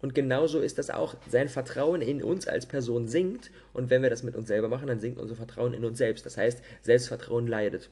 Und 0.02 0.14
genauso 0.16 0.60
ist 0.60 0.78
das 0.78 0.90
auch. 0.90 1.14
Sein 1.28 1.48
Vertrauen 1.48 2.02
in 2.02 2.22
uns 2.22 2.48
als 2.48 2.66
Person 2.66 3.06
sinkt. 3.06 3.52
Und 3.72 3.88
wenn 3.88 4.02
wir 4.02 4.10
das 4.10 4.24
mit 4.24 4.34
uns 4.34 4.48
selber 4.48 4.68
machen, 4.68 4.88
dann 4.88 4.98
sinkt 4.98 5.20
unser 5.20 5.36
Vertrauen 5.36 5.74
in 5.74 5.84
uns 5.84 5.96
selbst. 5.96 6.26
Das 6.26 6.36
heißt, 6.36 6.60
Selbstvertrauen 6.82 7.46
leidet. 7.46 7.88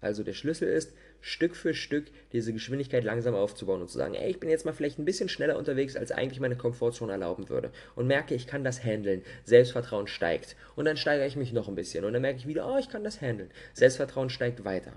Also 0.00 0.22
der 0.22 0.34
Schlüssel 0.34 0.68
ist, 0.68 0.94
Stück 1.20 1.56
für 1.56 1.74
Stück 1.74 2.06
diese 2.32 2.52
Geschwindigkeit 2.52 3.02
langsam 3.02 3.34
aufzubauen 3.34 3.80
und 3.80 3.88
zu 3.88 3.98
sagen, 3.98 4.14
ey, 4.14 4.30
ich 4.30 4.40
bin 4.40 4.50
jetzt 4.50 4.64
mal 4.64 4.72
vielleicht 4.72 4.98
ein 4.98 5.04
bisschen 5.04 5.28
schneller 5.28 5.58
unterwegs, 5.58 5.96
als 5.96 6.12
eigentlich 6.12 6.40
meine 6.40 6.56
Komfortzone 6.56 7.12
erlauben 7.12 7.48
würde. 7.48 7.72
Und 7.94 8.06
merke, 8.06 8.34
ich 8.34 8.46
kann 8.46 8.62
das 8.62 8.84
handeln. 8.84 9.22
Selbstvertrauen 9.44 10.06
steigt. 10.06 10.56
Und 10.76 10.84
dann 10.84 10.96
steigere 10.96 11.26
ich 11.26 11.36
mich 11.36 11.52
noch 11.52 11.68
ein 11.68 11.74
bisschen. 11.74 12.04
Und 12.04 12.12
dann 12.12 12.22
merke 12.22 12.38
ich 12.38 12.46
wieder, 12.46 12.70
oh, 12.70 12.78
ich 12.78 12.88
kann 12.88 13.04
das 13.04 13.20
handeln. 13.20 13.50
Selbstvertrauen 13.72 14.30
steigt 14.30 14.64
weiter. 14.64 14.92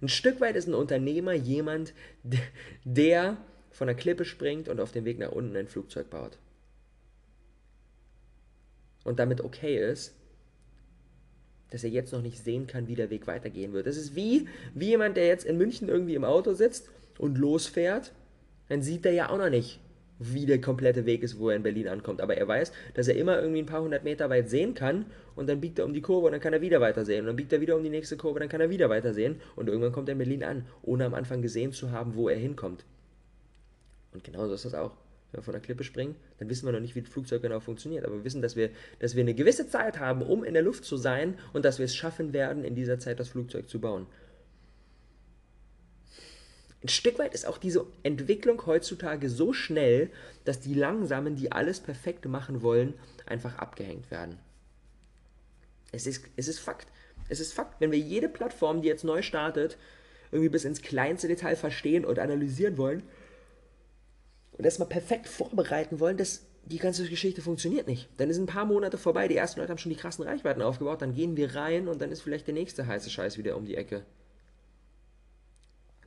Ein 0.00 0.08
Stück 0.08 0.40
weit 0.40 0.56
ist 0.56 0.66
ein 0.66 0.74
Unternehmer 0.74 1.34
jemand, 1.34 1.92
der 2.84 3.36
von 3.70 3.86
der 3.86 3.96
Klippe 3.96 4.24
springt 4.24 4.68
und 4.68 4.80
auf 4.80 4.92
dem 4.92 5.04
Weg 5.04 5.18
nach 5.18 5.32
unten 5.32 5.56
ein 5.56 5.68
Flugzeug 5.68 6.10
baut. 6.10 6.38
Und 9.04 9.18
damit 9.18 9.40
okay 9.40 9.78
ist, 9.78 10.14
dass 11.70 11.84
er 11.84 11.90
jetzt 11.90 12.12
noch 12.12 12.22
nicht 12.22 12.42
sehen 12.42 12.66
kann, 12.66 12.88
wie 12.88 12.94
der 12.94 13.10
Weg 13.10 13.26
weitergehen 13.26 13.72
wird. 13.72 13.86
Das 13.86 13.96
ist 13.96 14.14
wie, 14.14 14.48
wie 14.74 14.88
jemand, 14.88 15.16
der 15.16 15.26
jetzt 15.26 15.44
in 15.44 15.58
München 15.58 15.88
irgendwie 15.88 16.14
im 16.14 16.24
Auto 16.24 16.54
sitzt 16.54 16.88
und 17.18 17.38
losfährt, 17.38 18.12
dann 18.68 18.82
sieht 18.82 19.04
er 19.06 19.12
ja 19.12 19.30
auch 19.30 19.38
noch 19.38 19.50
nicht, 19.50 19.80
wie 20.18 20.46
der 20.46 20.60
komplette 20.60 21.06
Weg 21.06 21.22
ist, 21.22 21.38
wo 21.38 21.50
er 21.50 21.56
in 21.56 21.62
Berlin 21.62 21.88
ankommt. 21.88 22.20
Aber 22.20 22.36
er 22.36 22.48
weiß, 22.48 22.72
dass 22.94 23.08
er 23.08 23.16
immer 23.16 23.40
irgendwie 23.40 23.60
ein 23.60 23.66
paar 23.66 23.82
hundert 23.82 24.04
Meter 24.04 24.30
weit 24.30 24.50
sehen 24.50 24.74
kann 24.74 25.06
und 25.36 25.48
dann 25.48 25.60
biegt 25.60 25.78
er 25.78 25.84
um 25.84 25.94
die 25.94 26.00
Kurve 26.00 26.26
und 26.26 26.32
dann 26.32 26.40
kann 26.40 26.52
er 26.52 26.60
wieder 26.60 26.80
weiter 26.80 27.04
sehen. 27.04 27.20
Und 27.20 27.26
dann 27.26 27.36
biegt 27.36 27.52
er 27.52 27.60
wieder 27.60 27.76
um 27.76 27.82
die 27.82 27.90
nächste 27.90 28.16
Kurve, 28.16 28.40
dann 28.40 28.48
kann 28.48 28.60
er 28.60 28.70
wieder 28.70 28.88
weiter 28.88 29.14
sehen 29.14 29.40
und 29.56 29.68
irgendwann 29.68 29.92
kommt 29.92 30.08
er 30.08 30.12
in 30.12 30.18
Berlin 30.18 30.44
an, 30.44 30.66
ohne 30.82 31.04
am 31.04 31.14
Anfang 31.14 31.42
gesehen 31.42 31.72
zu 31.72 31.90
haben, 31.90 32.14
wo 32.14 32.28
er 32.28 32.36
hinkommt. 32.36 32.84
Und 34.12 34.24
genauso 34.24 34.54
ist 34.54 34.64
das 34.64 34.74
auch. 34.74 34.92
Wenn 35.30 35.40
wir 35.40 35.44
von 35.44 35.52
der 35.52 35.60
Klippe 35.60 35.84
springen, 35.84 36.16
dann 36.38 36.48
wissen 36.48 36.66
wir 36.66 36.72
noch 36.72 36.80
nicht, 36.80 36.94
wie 36.94 37.02
das 37.02 37.10
Flugzeug 37.10 37.42
genau 37.42 37.60
funktioniert. 37.60 38.04
Aber 38.04 38.16
wir 38.16 38.24
wissen, 38.24 38.40
dass 38.40 38.56
wir, 38.56 38.70
dass 38.98 39.14
wir 39.14 39.22
eine 39.22 39.34
gewisse 39.34 39.68
Zeit 39.68 39.98
haben, 39.98 40.22
um 40.22 40.42
in 40.42 40.54
der 40.54 40.62
Luft 40.62 40.84
zu 40.84 40.96
sein 40.96 41.38
und 41.52 41.64
dass 41.64 41.78
wir 41.78 41.84
es 41.84 41.94
schaffen 41.94 42.32
werden, 42.32 42.64
in 42.64 42.74
dieser 42.74 42.98
Zeit 42.98 43.20
das 43.20 43.28
Flugzeug 43.28 43.68
zu 43.68 43.80
bauen. 43.80 44.06
Ein 46.82 46.88
Stück 46.88 47.18
weit 47.18 47.34
ist 47.34 47.46
auch 47.46 47.58
diese 47.58 47.86
Entwicklung 48.04 48.64
heutzutage 48.64 49.28
so 49.28 49.52
schnell, 49.52 50.10
dass 50.44 50.60
die 50.60 50.74
Langsamen, 50.74 51.34
die 51.34 51.50
alles 51.50 51.80
perfekt 51.80 52.24
machen 52.26 52.62
wollen, 52.62 52.94
einfach 53.26 53.58
abgehängt 53.58 54.10
werden. 54.10 54.38
Es 55.90 56.06
ist, 56.06 56.24
es 56.36 56.48
ist 56.48 56.60
Fakt. 56.60 56.86
Es 57.28 57.40
ist 57.40 57.52
Fakt. 57.52 57.80
Wenn 57.80 57.90
wir 57.90 57.98
jede 57.98 58.28
Plattform, 58.28 58.80
die 58.80 58.88
jetzt 58.88 59.04
neu 59.04 59.22
startet, 59.22 59.76
irgendwie 60.30 60.50
bis 60.50 60.64
ins 60.64 60.82
kleinste 60.82 61.26
Detail 61.26 61.56
verstehen 61.56 62.04
und 62.04 62.18
analysieren 62.18 62.78
wollen, 62.78 63.02
und 64.58 64.66
das 64.66 64.78
mal 64.78 64.84
perfekt 64.84 65.28
vorbereiten 65.28 66.00
wollen, 66.00 66.16
dass 66.16 66.44
die 66.66 66.78
ganze 66.78 67.08
Geschichte 67.08 67.40
funktioniert 67.40 67.86
nicht. 67.86 68.08
Dann 68.18 68.30
sind 68.32 68.42
ein 68.42 68.54
paar 68.54 68.66
Monate 68.66 68.98
vorbei, 68.98 69.28
die 69.28 69.36
ersten 69.36 69.60
Leute 69.60 69.70
haben 69.70 69.78
schon 69.78 69.92
die 69.92 69.96
krassen 69.96 70.24
Reichweiten 70.24 70.60
aufgebaut, 70.60 71.00
dann 71.00 71.14
gehen 71.14 71.36
wir 71.36 71.54
rein 71.54 71.88
und 71.88 72.02
dann 72.02 72.10
ist 72.10 72.20
vielleicht 72.20 72.46
der 72.46 72.54
nächste 72.54 72.86
heiße 72.86 73.08
Scheiß 73.08 73.38
wieder 73.38 73.56
um 73.56 73.64
die 73.64 73.76
Ecke. 73.76 74.04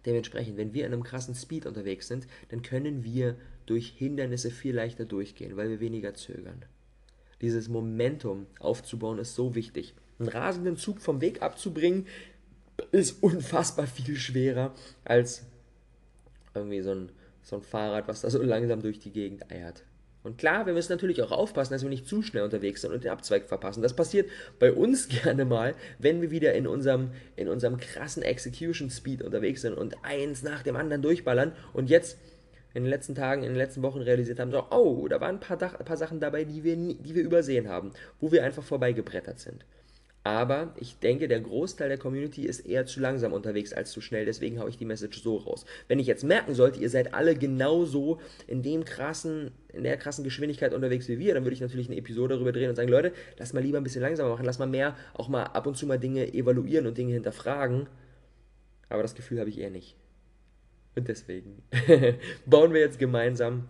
Dementsprechend, 0.06 0.58
wenn 0.58 0.74
wir 0.74 0.86
in 0.86 0.94
einem 0.94 1.04
krassen 1.04 1.36
Speed 1.36 1.66
unterwegs 1.66 2.08
sind, 2.08 2.28
dann 2.50 2.62
können 2.62 3.04
wir 3.04 3.38
durch 3.66 3.94
Hindernisse 3.98 4.52
viel 4.52 4.76
leichter 4.76 5.06
durchgehen, 5.06 5.56
weil 5.58 5.70
wir 5.70 5.80
weniger 5.80 6.14
zögern. 6.14 6.66
Dieses 7.42 7.70
Momentum 7.70 8.48
aufzubauen 8.60 9.20
ist 9.20 9.36
so 9.36 9.56
wichtig. 9.56 9.96
Einen 10.20 10.30
rasenden 10.30 10.78
Zug 10.78 11.02
vom 11.02 11.22
Weg 11.22 11.42
abzubringen, 11.42 12.08
ist 12.92 13.12
unfassbar 13.24 13.88
viel 13.88 14.16
schwerer 14.16 14.74
als 15.06 15.44
irgendwie 16.54 16.82
so 16.82 16.92
ein 16.92 17.12
so 17.43 17.58
ein 17.58 17.62
Fahrrad, 17.62 18.08
was 18.08 18.21
da 18.21 18.30
so 18.30 18.41
langsam 18.41 18.82
durch 18.82 18.99
die 18.99 19.12
Gegend 19.12 19.51
eiert. 19.51 19.84
Und 20.23 20.38
klar, 20.38 20.67
wir 20.67 20.73
müssen 20.73 20.91
natürlich 20.91 21.21
auch 21.23 21.32
aufpassen, 21.32 21.73
dass 21.73 21.82
wir 21.82 21.89
nicht 21.89 22.08
zu 22.08 22.21
schnell 22.21 22.43
unterwegs 22.43 22.82
sind 22.82 22.93
und 22.93 23.04
den 23.04 23.12
Abzweig 23.12 23.47
verpassen. 23.47 23.82
Das 23.82 23.95
passiert 23.95 24.30
bei 24.60 24.71
uns 24.71 25.08
gerne 25.23 25.45
mal, 25.45 25.73
wenn 25.97 26.21
wir 26.21 26.30
wieder 26.30 26.54
in 26.54 26.67
unserem, 26.67 27.12
in 27.36 27.47
unserem 27.47 27.77
krassen 27.77 28.21
Execution 28.21 28.89
Speed 28.89 29.23
unterwegs 29.23 29.62
sind 29.62 29.73
und 29.73 29.95
eins 30.04 30.43
nach 30.43 30.62
dem 30.62 30.75
anderen 30.75 31.01
durchballern 31.01 31.54
und 31.73 31.89
jetzt 31.89 32.17
in 32.73 32.84
den 32.84 32.89
letzten 32.89 33.15
Tagen, 33.15 33.43
in 33.43 33.49
den 33.49 33.58
letzten 33.58 33.82
Wochen 33.82 33.99
realisiert 33.99 34.39
haben, 34.39 34.51
so, 34.51 34.65
oh, 34.69 35.08
da 35.08 35.19
waren 35.19 35.36
ein 35.36 35.39
paar, 35.39 35.62
ein 35.62 35.86
paar 35.86 35.97
Sachen 35.97 36.19
dabei, 36.19 36.45
die 36.45 36.63
wir, 36.63 36.75
die 36.75 37.15
wir 37.15 37.23
übersehen 37.23 37.67
haben, 37.67 37.91
wo 38.21 38.32
wir 38.32 38.43
einfach 38.43 38.63
vorbeigebrettert 38.63 39.39
sind. 39.39 39.65
Aber 40.23 40.75
ich 40.77 40.99
denke, 40.99 41.27
der 41.27 41.39
Großteil 41.39 41.89
der 41.89 41.97
Community 41.97 42.45
ist 42.45 42.60
eher 42.60 42.86
zu 42.86 42.99
langsam 42.99 43.34
unterwegs 43.34 43.73
als 43.73 43.91
zu 43.91 44.01
schnell. 44.01 44.25
Deswegen 44.25 44.60
haue 44.60 44.69
ich 44.69 44.77
die 44.77 44.86
Message 44.86 45.23
so 45.23 45.38
raus. 45.38 45.65
Wenn 45.88 45.97
ich 45.97 46.05
jetzt 46.05 46.23
merken 46.23 46.53
sollte, 46.53 46.79
ihr 46.79 46.91
seid 46.91 47.15
alle 47.15 47.36
genauso 47.36 48.19
in 48.45 48.62
dem 48.62 48.86
krassen, 48.86 49.49
in 49.73 49.84
der 49.84 49.97
krassen 49.97 50.23
Geschwindigkeit 50.23 50.75
unterwegs 50.75 51.07
wie 51.07 51.17
wir, 51.17 51.34
dann 51.34 51.43
würde 51.43 51.55
ich 51.55 51.62
natürlich 51.62 51.88
eine 51.88 51.97
Episode 51.97 52.36
darüber 52.36 52.51
drehen 52.51 52.69
und 52.69 52.75
sagen, 52.75 52.89
Leute, 52.89 53.13
lass 53.39 53.53
mal 53.53 53.63
lieber 53.63 53.79
ein 53.79 53.84
bisschen 53.84 54.03
langsamer 54.03 54.29
machen, 54.29 54.45
lass 54.45 54.60
mal 54.60 54.67
mehr 54.67 54.95
auch 55.15 55.27
mal 55.27 55.43
ab 55.43 55.65
und 55.65 55.75
zu 55.75 55.88
mal 55.88 55.97
Dinge 55.97 56.31
evaluieren 56.31 56.86
und 56.86 56.99
Dinge 56.99 57.13
hinterfragen. 57.13 57.88
Aber 58.89 59.01
das 59.01 59.15
Gefühl 59.15 59.39
habe 59.39 59.49
ich 59.49 59.57
eher 59.57 59.71
nicht. 59.71 59.95
Und 60.95 61.07
deswegen 61.07 61.63
bauen 62.45 62.73
wir 62.73 62.81
jetzt 62.81 62.99
gemeinsam, 62.99 63.69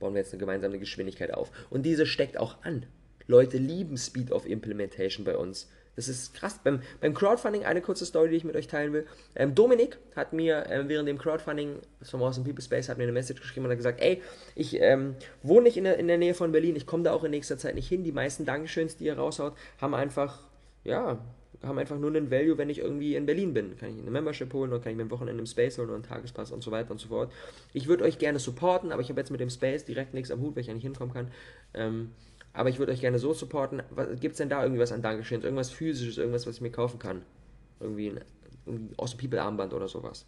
bauen 0.00 0.14
wir 0.14 0.20
jetzt 0.20 0.32
eine 0.32 0.40
gemeinsame 0.40 0.80
Geschwindigkeit 0.80 1.32
auf. 1.32 1.52
Und 1.70 1.84
diese 1.84 2.06
steckt 2.06 2.38
auch 2.38 2.64
an. 2.64 2.86
Leute 3.28 3.58
lieben 3.58 3.96
Speed 3.96 4.32
of 4.32 4.46
Implementation 4.46 5.24
bei 5.24 5.36
uns. 5.36 5.68
Das 5.98 6.08
ist 6.08 6.32
krass. 6.32 6.60
Beim, 6.62 6.80
beim 7.00 7.12
Crowdfunding, 7.12 7.64
eine 7.64 7.80
kurze 7.80 8.06
Story, 8.06 8.30
die 8.30 8.36
ich 8.36 8.44
mit 8.44 8.54
euch 8.54 8.68
teilen 8.68 8.92
will. 8.92 9.04
Ähm, 9.34 9.56
Dominik 9.56 9.98
hat 10.14 10.32
mir 10.32 10.64
ähm, 10.68 10.88
während 10.88 11.08
dem 11.08 11.18
Crowdfunding 11.18 11.80
vom 12.02 12.22
Awesome 12.22 12.46
People 12.46 12.62
Space 12.62 12.88
hat 12.88 12.98
mir 12.98 13.02
eine 13.02 13.12
Message 13.12 13.40
geschrieben 13.40 13.66
und 13.66 13.72
hat 13.72 13.78
gesagt, 13.78 14.00
ey, 14.00 14.22
ich 14.54 14.80
ähm, 14.80 15.16
wohne 15.42 15.64
nicht 15.64 15.76
in 15.76 15.82
der, 15.84 15.98
in 15.98 16.06
der 16.06 16.16
Nähe 16.16 16.34
von 16.34 16.52
Berlin, 16.52 16.76
ich 16.76 16.86
komme 16.86 17.02
da 17.02 17.12
auch 17.12 17.24
in 17.24 17.32
nächster 17.32 17.58
Zeit 17.58 17.74
nicht 17.74 17.88
hin. 17.88 18.04
Die 18.04 18.12
meisten 18.12 18.44
Dankeschöns, 18.44 18.96
die 18.96 19.06
ihr 19.06 19.18
raushaut, 19.18 19.54
haben 19.80 19.92
einfach, 19.92 20.38
ja, 20.84 21.18
haben 21.64 21.78
einfach 21.78 21.98
nur 21.98 22.10
einen 22.10 22.30
Value, 22.30 22.56
wenn 22.58 22.70
ich 22.70 22.78
irgendwie 22.78 23.16
in 23.16 23.26
Berlin 23.26 23.52
bin. 23.52 23.76
Kann 23.76 23.88
ich 23.90 24.00
eine 24.00 24.12
Membership 24.12 24.52
holen 24.52 24.70
oder 24.70 24.80
kann 24.80 24.92
ich 24.92 24.96
mir 24.96 25.04
ein 25.04 25.10
Wochenende 25.10 25.40
im 25.40 25.46
Space 25.46 25.78
holen 25.78 25.88
oder 25.88 25.96
einen 25.96 26.04
Tagespass 26.04 26.52
und 26.52 26.62
so 26.62 26.70
weiter 26.70 26.92
und 26.92 27.00
so 27.00 27.08
fort. 27.08 27.32
Ich 27.72 27.88
würde 27.88 28.04
euch 28.04 28.18
gerne 28.18 28.38
supporten, 28.38 28.92
aber 28.92 29.02
ich 29.02 29.08
habe 29.08 29.20
jetzt 29.20 29.30
mit 29.30 29.40
dem 29.40 29.50
Space 29.50 29.84
direkt 29.84 30.14
nichts 30.14 30.30
am 30.30 30.40
Hut, 30.40 30.54
weil 30.54 30.60
ich 30.60 30.68
ja 30.68 30.74
nicht 30.74 30.84
hinkommen 30.84 31.12
kann. 31.12 31.32
Ähm, 31.74 32.12
aber 32.58 32.70
ich 32.70 32.80
würde 32.80 32.90
euch 32.90 33.00
gerne 33.00 33.20
so 33.20 33.32
supporten. 33.32 33.82
Gibt 34.20 34.32
es 34.32 34.38
denn 34.38 34.48
da 34.48 34.62
irgendwie 34.62 34.80
was 34.80 34.90
an 34.90 35.00
Dankeschön? 35.00 35.42
Irgendwas 35.42 35.70
physisches, 35.70 36.18
irgendwas, 36.18 36.44
was 36.46 36.56
ich 36.56 36.60
mir 36.60 36.72
kaufen 36.72 36.98
kann? 36.98 37.22
Irgendwie 37.78 38.08
ein, 38.10 38.20
ein 38.66 38.94
Awesome 38.96 39.22
People 39.22 39.40
Armband 39.40 39.72
oder 39.72 39.86
sowas. 39.86 40.26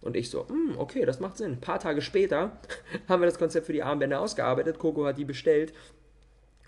Und 0.00 0.16
ich 0.16 0.30
so, 0.30 0.48
hm, 0.48 0.74
okay, 0.78 1.04
das 1.04 1.20
macht 1.20 1.36
Sinn. 1.36 1.52
Ein 1.52 1.60
paar 1.60 1.78
Tage 1.78 2.02
später 2.02 2.58
haben 3.08 3.22
wir 3.22 3.26
das 3.26 3.38
Konzept 3.38 3.66
für 3.66 3.72
die 3.72 3.84
Armbänder 3.84 4.20
ausgearbeitet. 4.20 4.80
Coco 4.80 5.06
hat 5.06 5.16
die 5.16 5.24
bestellt. 5.24 5.72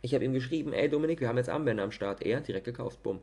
Ich 0.03 0.15
habe 0.15 0.25
ihm 0.25 0.33
geschrieben, 0.33 0.73
ey 0.73 0.89
Dominik, 0.89 1.21
wir 1.21 1.29
haben 1.29 1.39
jetzt 1.39 1.51
Armbänder 1.51 1.83
am 1.83 1.91
Start. 1.91 2.23
Er 2.23 2.41
direkt 2.41 2.67
gekauft, 2.67 3.03
bumm. 3.03 3.19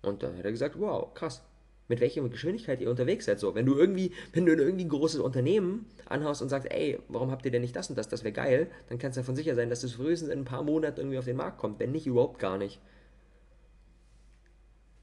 Und 0.00 0.22
dann 0.22 0.38
hat 0.38 0.46
er 0.46 0.50
gesagt, 0.50 0.80
wow, 0.80 1.12
krass 1.12 1.44
mit 1.88 2.00
welcher 2.00 2.26
Geschwindigkeit 2.28 2.80
ihr 2.80 2.90
unterwegs 2.90 3.26
seid. 3.26 3.38
So, 3.40 3.54
wenn 3.54 3.66
du 3.66 3.76
irgendwie, 3.76 4.12
wenn 4.32 4.46
du 4.46 4.54
irgendwie 4.54 4.84
ein 4.84 4.88
großes 4.88 5.20
Unternehmen 5.20 5.86
anhaust 6.06 6.42
und 6.42 6.48
sagst, 6.48 6.70
ey, 6.70 6.98
warum 7.08 7.30
habt 7.30 7.44
ihr 7.44 7.50
denn 7.50 7.62
nicht 7.62 7.76
das 7.76 7.90
und 7.90 7.96
das, 7.98 8.08
das 8.08 8.24
wäre 8.24 8.32
geil, 8.32 8.68
dann 8.88 8.98
kannst 8.98 9.16
du 9.16 9.20
davon 9.20 9.36
sicher 9.36 9.54
sein, 9.54 9.70
dass 9.70 9.82
das 9.82 9.92
frühestens 9.92 10.30
in 10.30 10.40
ein 10.40 10.44
paar 10.44 10.62
Monaten 10.62 11.00
irgendwie 11.00 11.18
auf 11.18 11.24
den 11.26 11.36
Markt 11.36 11.58
kommt, 11.58 11.78
wenn 11.80 11.92
nicht 11.92 12.06
überhaupt 12.06 12.38
gar 12.38 12.58
nicht. 12.58 12.80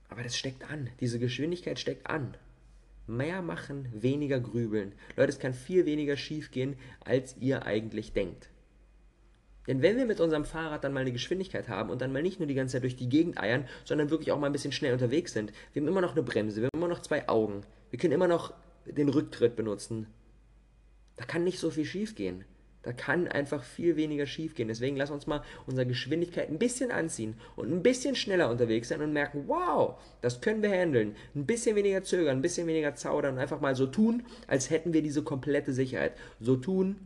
Aber 0.09 0.23
das 0.23 0.35
steckt 0.37 0.69
an, 0.69 0.89
diese 0.99 1.19
Geschwindigkeit 1.19 1.79
steckt 1.79 2.07
an. 2.09 2.35
mehr 3.07 3.41
machen, 3.41 3.87
weniger 3.93 4.39
grübeln. 4.39 4.93
Leute, 5.15 5.31
es 5.31 5.39
kann 5.39 5.53
viel 5.53 5.85
weniger 5.85 6.17
schief 6.17 6.51
gehen, 6.51 6.75
als 7.03 7.35
ihr 7.39 7.65
eigentlich 7.65 8.13
denkt. 8.13 8.50
Denn 9.71 9.81
wenn 9.81 9.95
wir 9.95 10.05
mit 10.05 10.19
unserem 10.19 10.43
Fahrrad 10.43 10.83
dann 10.83 10.91
mal 10.91 10.99
eine 10.99 11.13
Geschwindigkeit 11.13 11.69
haben 11.69 11.91
und 11.91 12.01
dann 12.01 12.11
mal 12.11 12.21
nicht 12.21 12.41
nur 12.41 12.47
die 12.47 12.55
ganze 12.55 12.73
Zeit 12.73 12.83
durch 12.83 12.97
die 12.97 13.07
Gegend 13.07 13.39
eiern, 13.39 13.69
sondern 13.85 14.09
wirklich 14.09 14.33
auch 14.33 14.37
mal 14.37 14.47
ein 14.47 14.51
bisschen 14.51 14.73
schnell 14.73 14.91
unterwegs 14.91 15.31
sind, 15.31 15.53
wir 15.71 15.81
haben 15.81 15.87
immer 15.87 16.01
noch 16.01 16.11
eine 16.11 16.23
Bremse, 16.23 16.57
wir 16.57 16.65
haben 16.65 16.77
immer 16.77 16.89
noch 16.89 17.01
zwei 17.01 17.29
Augen, 17.29 17.61
wir 17.89 17.97
können 17.97 18.11
immer 18.11 18.27
noch 18.27 18.53
den 18.85 19.07
Rücktritt 19.07 19.55
benutzen. 19.55 20.07
Da 21.15 21.23
kann 21.23 21.45
nicht 21.45 21.57
so 21.57 21.69
viel 21.69 21.85
schief 21.85 22.15
gehen. 22.15 22.43
Da 22.83 22.91
kann 22.91 23.29
einfach 23.29 23.63
viel 23.63 23.95
weniger 23.95 24.25
schief 24.25 24.55
gehen. 24.55 24.67
Deswegen 24.67 24.97
lass 24.97 25.09
uns 25.09 25.25
mal 25.25 25.41
unsere 25.67 25.87
Geschwindigkeit 25.87 26.49
ein 26.49 26.59
bisschen 26.59 26.91
anziehen 26.91 27.35
und 27.55 27.71
ein 27.71 27.81
bisschen 27.81 28.17
schneller 28.17 28.49
unterwegs 28.49 28.89
sein 28.89 29.01
und 29.01 29.13
merken, 29.13 29.45
wow, 29.47 30.01
das 30.19 30.41
können 30.41 30.63
wir 30.63 30.71
handeln. 30.71 31.15
Ein 31.33 31.45
bisschen 31.45 31.77
weniger 31.77 32.03
zögern, 32.03 32.39
ein 32.39 32.41
bisschen 32.41 32.67
weniger 32.67 32.93
zaudern 32.95 33.35
und 33.35 33.39
einfach 33.39 33.61
mal 33.61 33.77
so 33.77 33.87
tun, 33.87 34.23
als 34.47 34.69
hätten 34.69 34.91
wir 34.91 35.01
diese 35.01 35.23
komplette 35.23 35.71
Sicherheit. 35.71 36.17
So 36.41 36.57
tun, 36.57 36.97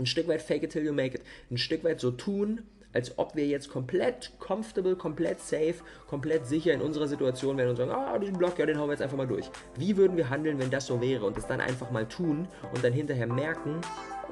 ein 0.00 0.06
Stück 0.06 0.28
weit 0.28 0.42
fake 0.42 0.64
it 0.64 0.72
till 0.72 0.84
you 0.84 0.92
make 0.92 1.16
it. 1.16 1.22
Ein 1.50 1.58
Stück 1.58 1.84
weit 1.84 2.00
so 2.00 2.10
tun, 2.10 2.62
als 2.92 3.18
ob 3.18 3.36
wir 3.36 3.46
jetzt 3.46 3.70
komplett 3.70 4.32
comfortable, 4.38 4.96
komplett 4.96 5.40
safe, 5.40 5.76
komplett 6.08 6.46
sicher 6.46 6.72
in 6.72 6.80
unserer 6.80 7.06
Situation 7.06 7.56
wären 7.56 7.70
und 7.70 7.76
sagen, 7.76 7.90
ah, 7.90 8.18
diesen 8.18 8.36
Block, 8.36 8.58
ja, 8.58 8.66
den 8.66 8.78
hauen 8.78 8.88
wir 8.88 8.94
jetzt 8.94 9.02
einfach 9.02 9.16
mal 9.16 9.26
durch. 9.26 9.48
Wie 9.76 9.96
würden 9.96 10.16
wir 10.16 10.28
handeln, 10.28 10.58
wenn 10.58 10.70
das 10.70 10.86
so 10.86 11.00
wäre 11.00 11.24
und 11.24 11.36
das 11.36 11.46
dann 11.46 11.60
einfach 11.60 11.90
mal 11.90 12.06
tun 12.06 12.48
und 12.74 12.82
dann 12.82 12.92
hinterher 12.92 13.26
merken, 13.26 13.80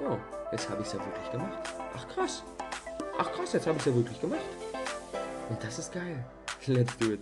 oh, 0.09 0.17
jetzt 0.51 0.69
habe 0.69 0.83
ich 0.83 0.89
es 0.89 0.95
ja 0.95 1.01
wirklich 1.05 1.31
gemacht. 1.31 1.59
Ach 1.95 2.09
krass. 2.09 2.43
Ach 3.19 3.33
krass, 3.33 3.53
jetzt 3.53 3.67
habe 3.67 3.77
ich 3.77 3.87
es 3.87 3.93
ja 3.93 3.95
wirklich 3.95 4.21
gemacht. 4.21 4.41
Und 5.49 5.63
das 5.63 5.79
ist 5.79 5.93
geil. 5.93 6.25
Let's 6.67 6.97
do 6.99 7.13
it. 7.13 7.21